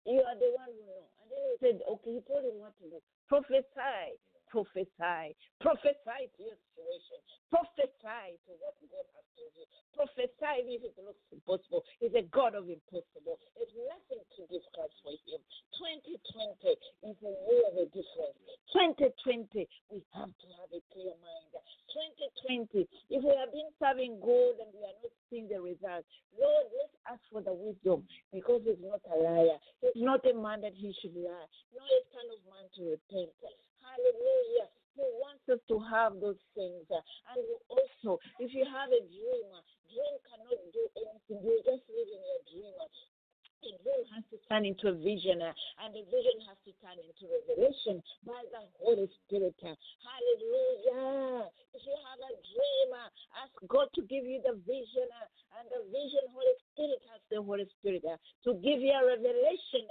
[0.08, 1.06] you are the one who know.
[1.22, 3.00] And then he said, okay, he told him what to do.
[3.30, 4.18] Prophesy,
[4.52, 5.32] prophesy,
[5.64, 11.24] prophesy to your situation, prophesy to what God has told you, prophesy if it looks
[11.32, 11.88] impossible.
[12.04, 13.40] He's a God of impossible.
[13.56, 15.40] There's nothing to discuss for him.
[15.80, 16.76] 2020
[17.08, 18.38] is a year of a difference.
[18.76, 21.52] 2020, we have to have a clear mind.
[22.36, 26.68] 2020, if we have been serving God and we are not seeing the results, Lord,
[26.76, 28.04] let's ask for the wisdom
[28.36, 29.60] because he's not a liar.
[29.80, 31.48] He's not a man that he should lie.
[31.72, 33.32] No, a son of man to repent.
[33.92, 34.72] Hallelujah.
[34.96, 36.88] He wants us to have those things.
[36.88, 39.52] And also, if you have a dream,
[39.92, 41.44] dream cannot do anything.
[41.44, 42.76] You're just live in your dream.
[43.62, 47.30] A dream has to turn into a vision, and the vision has to turn into
[47.30, 49.54] revelation by the Holy Spirit.
[49.62, 51.46] Hallelujah.
[51.70, 52.90] If you have a dream,
[53.38, 55.06] ask God to give you the vision,
[55.62, 59.86] and the vision, Holy Spirit has the Holy Spirit to give you a revelation.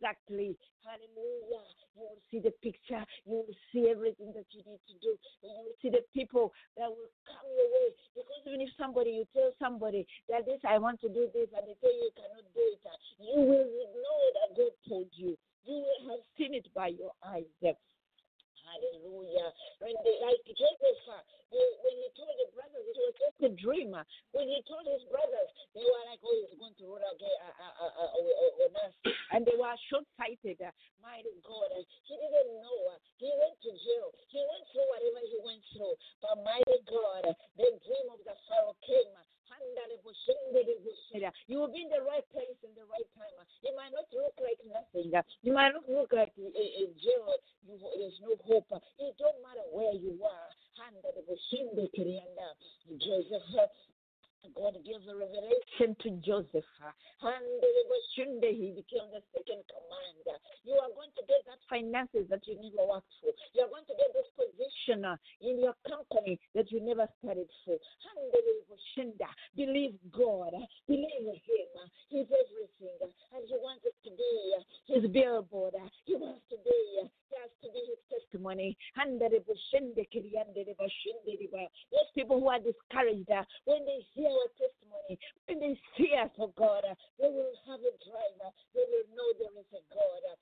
[0.00, 0.56] Exactly.
[0.80, 1.60] Hallelujah.
[1.92, 3.04] You will see the picture.
[3.28, 5.12] You will see everything that you need to do.
[5.44, 7.92] You will see the people that will come your way.
[8.16, 11.68] Because even if somebody, you tell somebody that this, I want to do this, and
[11.68, 12.80] they tell you cannot do it,
[13.20, 15.36] you will know that God told you.
[15.68, 17.44] You will have seen it by your eyes.
[18.70, 19.50] Hallelujah.
[19.82, 21.02] When they, like Joseph,
[21.50, 23.90] when he told the brothers, it was just a dream.
[24.30, 27.82] When he told his brothers, they were like, oh, he's going to rule again uh,
[27.82, 28.94] uh, uh, on us.
[29.34, 30.62] And they were short sighted.
[31.02, 31.70] Mighty God.
[32.06, 32.94] He didn't know.
[33.18, 34.14] He went to jail.
[34.30, 35.98] He went through whatever he went through.
[36.22, 37.26] But mighty God,
[37.58, 39.10] the dream of the Pharaoh came.
[41.46, 43.34] You will be in the right place in the right time.
[43.62, 45.10] It might not look like nothing.
[45.42, 47.26] You might not look like a, a, jail.
[47.66, 48.70] You, there's no hope.
[48.98, 50.48] It don't matter where you are.
[52.98, 53.44] Joseph,
[54.56, 56.64] God gives a revelation to Joseph.
[57.22, 60.36] And he became the second commander.
[60.64, 63.32] You are going to get that finances that you never worked for.
[63.52, 67.50] You are going to get this position uh, in your company that you never studied
[67.64, 67.76] for.
[69.56, 70.52] Believe God.
[70.56, 71.68] uh, Believe Him.
[72.08, 72.96] He's everything.
[73.36, 74.32] And He wants us to be
[74.88, 75.74] His billboard.
[75.76, 77.10] uh, He wants to be.
[77.32, 78.76] Uh, has to be His testimony.
[81.92, 86.30] Those people who are discouraged, uh, when they hear our testimony, when they see us,
[86.38, 88.38] oh God, uh, they will have a drive.
[88.44, 90.22] uh, They will know there is a God.
[90.32, 90.36] uh.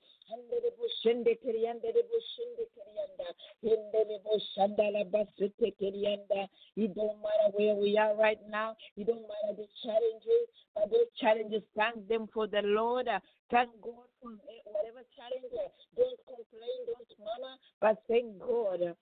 [6.75, 8.75] It don't matter where we are right now.
[8.97, 13.07] It don't matter the challenges, but those challenges, thank them for the Lord.
[13.51, 14.31] Thank God for
[14.69, 15.49] whatever challenge.
[15.97, 18.95] Don't complain, don't murmur, but thank God.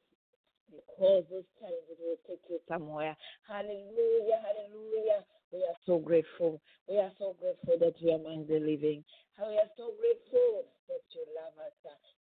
[0.67, 3.15] Because those challenges will take you somewhere.
[3.47, 5.23] Hallelujah, hallelujah.
[5.51, 6.59] We are so grateful.
[6.89, 9.03] We are so grateful that we are among the living.
[9.39, 11.75] We are so grateful that you love us.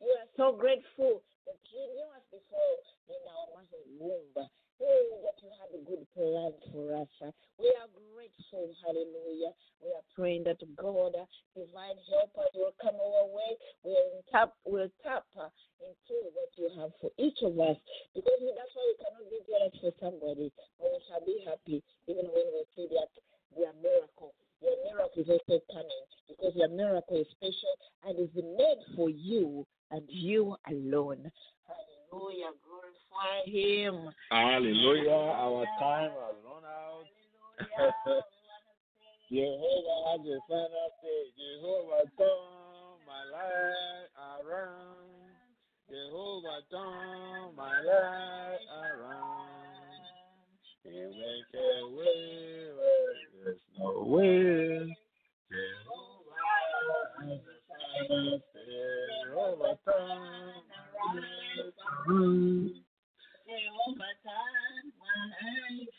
[0.02, 2.76] We are so grateful that you knew us before
[3.12, 4.48] in our mother's womb.
[4.82, 7.12] Oh, that you have a good plan for us.
[7.60, 8.74] We are grateful.
[8.82, 9.54] Hallelujah.
[9.82, 13.52] We are praying that God, uh, divine helpers will come our way.
[13.84, 15.50] We'll tap, we'll tap uh,
[15.80, 17.78] into what you have for each of us.
[18.16, 22.26] Because that's why we cannot be jealous for somebody, but we shall be happy even
[22.34, 23.12] when we see that
[23.56, 24.34] their miracle.
[24.62, 27.76] Your miracle is also coming because your miracle is special
[28.08, 31.30] and is made for you and you alone.
[32.14, 32.54] Hallelujah.
[32.62, 34.14] Glorify Him.
[34.30, 35.12] Hallelujah.
[35.12, 37.06] Our time has run out.
[39.32, 44.14] Jehovah, the final say, Jehovah, turn my life
[44.46, 45.34] around.
[45.90, 49.50] Jehovah, turn my life around.
[50.84, 54.96] He make a way where there's no way.
[55.50, 56.46] Jehovah,
[57.26, 57.38] the
[57.68, 58.70] final say,
[59.26, 60.73] Jehovah, turn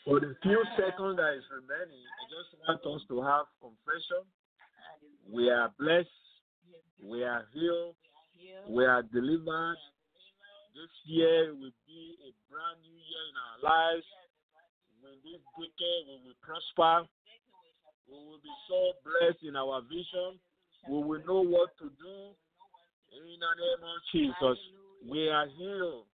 [0.05, 4.25] For the few seconds that is remaining, I just want us to have confession.
[5.29, 6.09] We are blessed.
[7.01, 7.95] We are healed.
[8.69, 9.77] We are delivered.
[10.73, 14.05] This year will be a brand new year in our lives.
[15.01, 17.07] When this decade we will prosper.
[18.09, 20.41] We will be so blessed in our vision.
[20.89, 22.33] We will know what to do.
[23.15, 24.59] In the name of Jesus,
[25.05, 26.09] we are healed.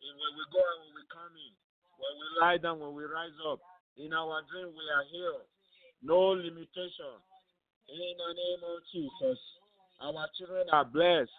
[0.00, 1.52] When we go and when we come in,
[2.00, 3.60] when we lie down, when we rise up,
[3.98, 5.46] in our dream we are healed.
[6.00, 7.14] No limitation.
[7.88, 9.38] In the name of Jesus,
[10.00, 11.32] our children are blessed.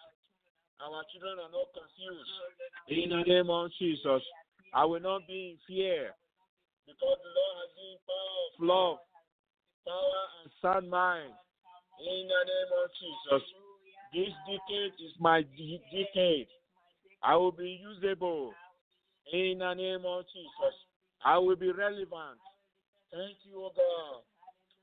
[0.82, 2.34] Our children are not confused.
[2.88, 4.22] In the name of Jesus,
[4.74, 6.14] I will not be in fear
[6.86, 8.96] because the Lord has given power of love,
[9.86, 11.32] power and sound mind.
[12.00, 13.44] In the name of Jesus.
[14.10, 15.42] This decade is my
[15.92, 16.48] decade.
[17.22, 18.52] I will be usable.
[19.32, 20.74] In the name of Jesus.
[21.24, 22.40] I will be relevant.
[23.12, 24.22] Thank you, O God.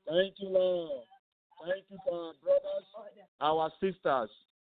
[0.06, 1.04] Thank you, Lord.
[1.66, 2.86] Thank you for our brothers,
[3.40, 4.30] our sisters.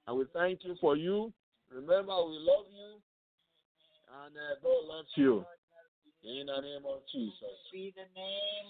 [0.08, 1.34] And we thank you for you.
[1.74, 3.02] Remember, we love you.
[4.24, 5.44] And uh, God loves you.
[6.24, 7.94] In the name of Jesus.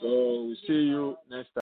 [0.02, 1.65] So we see you next time.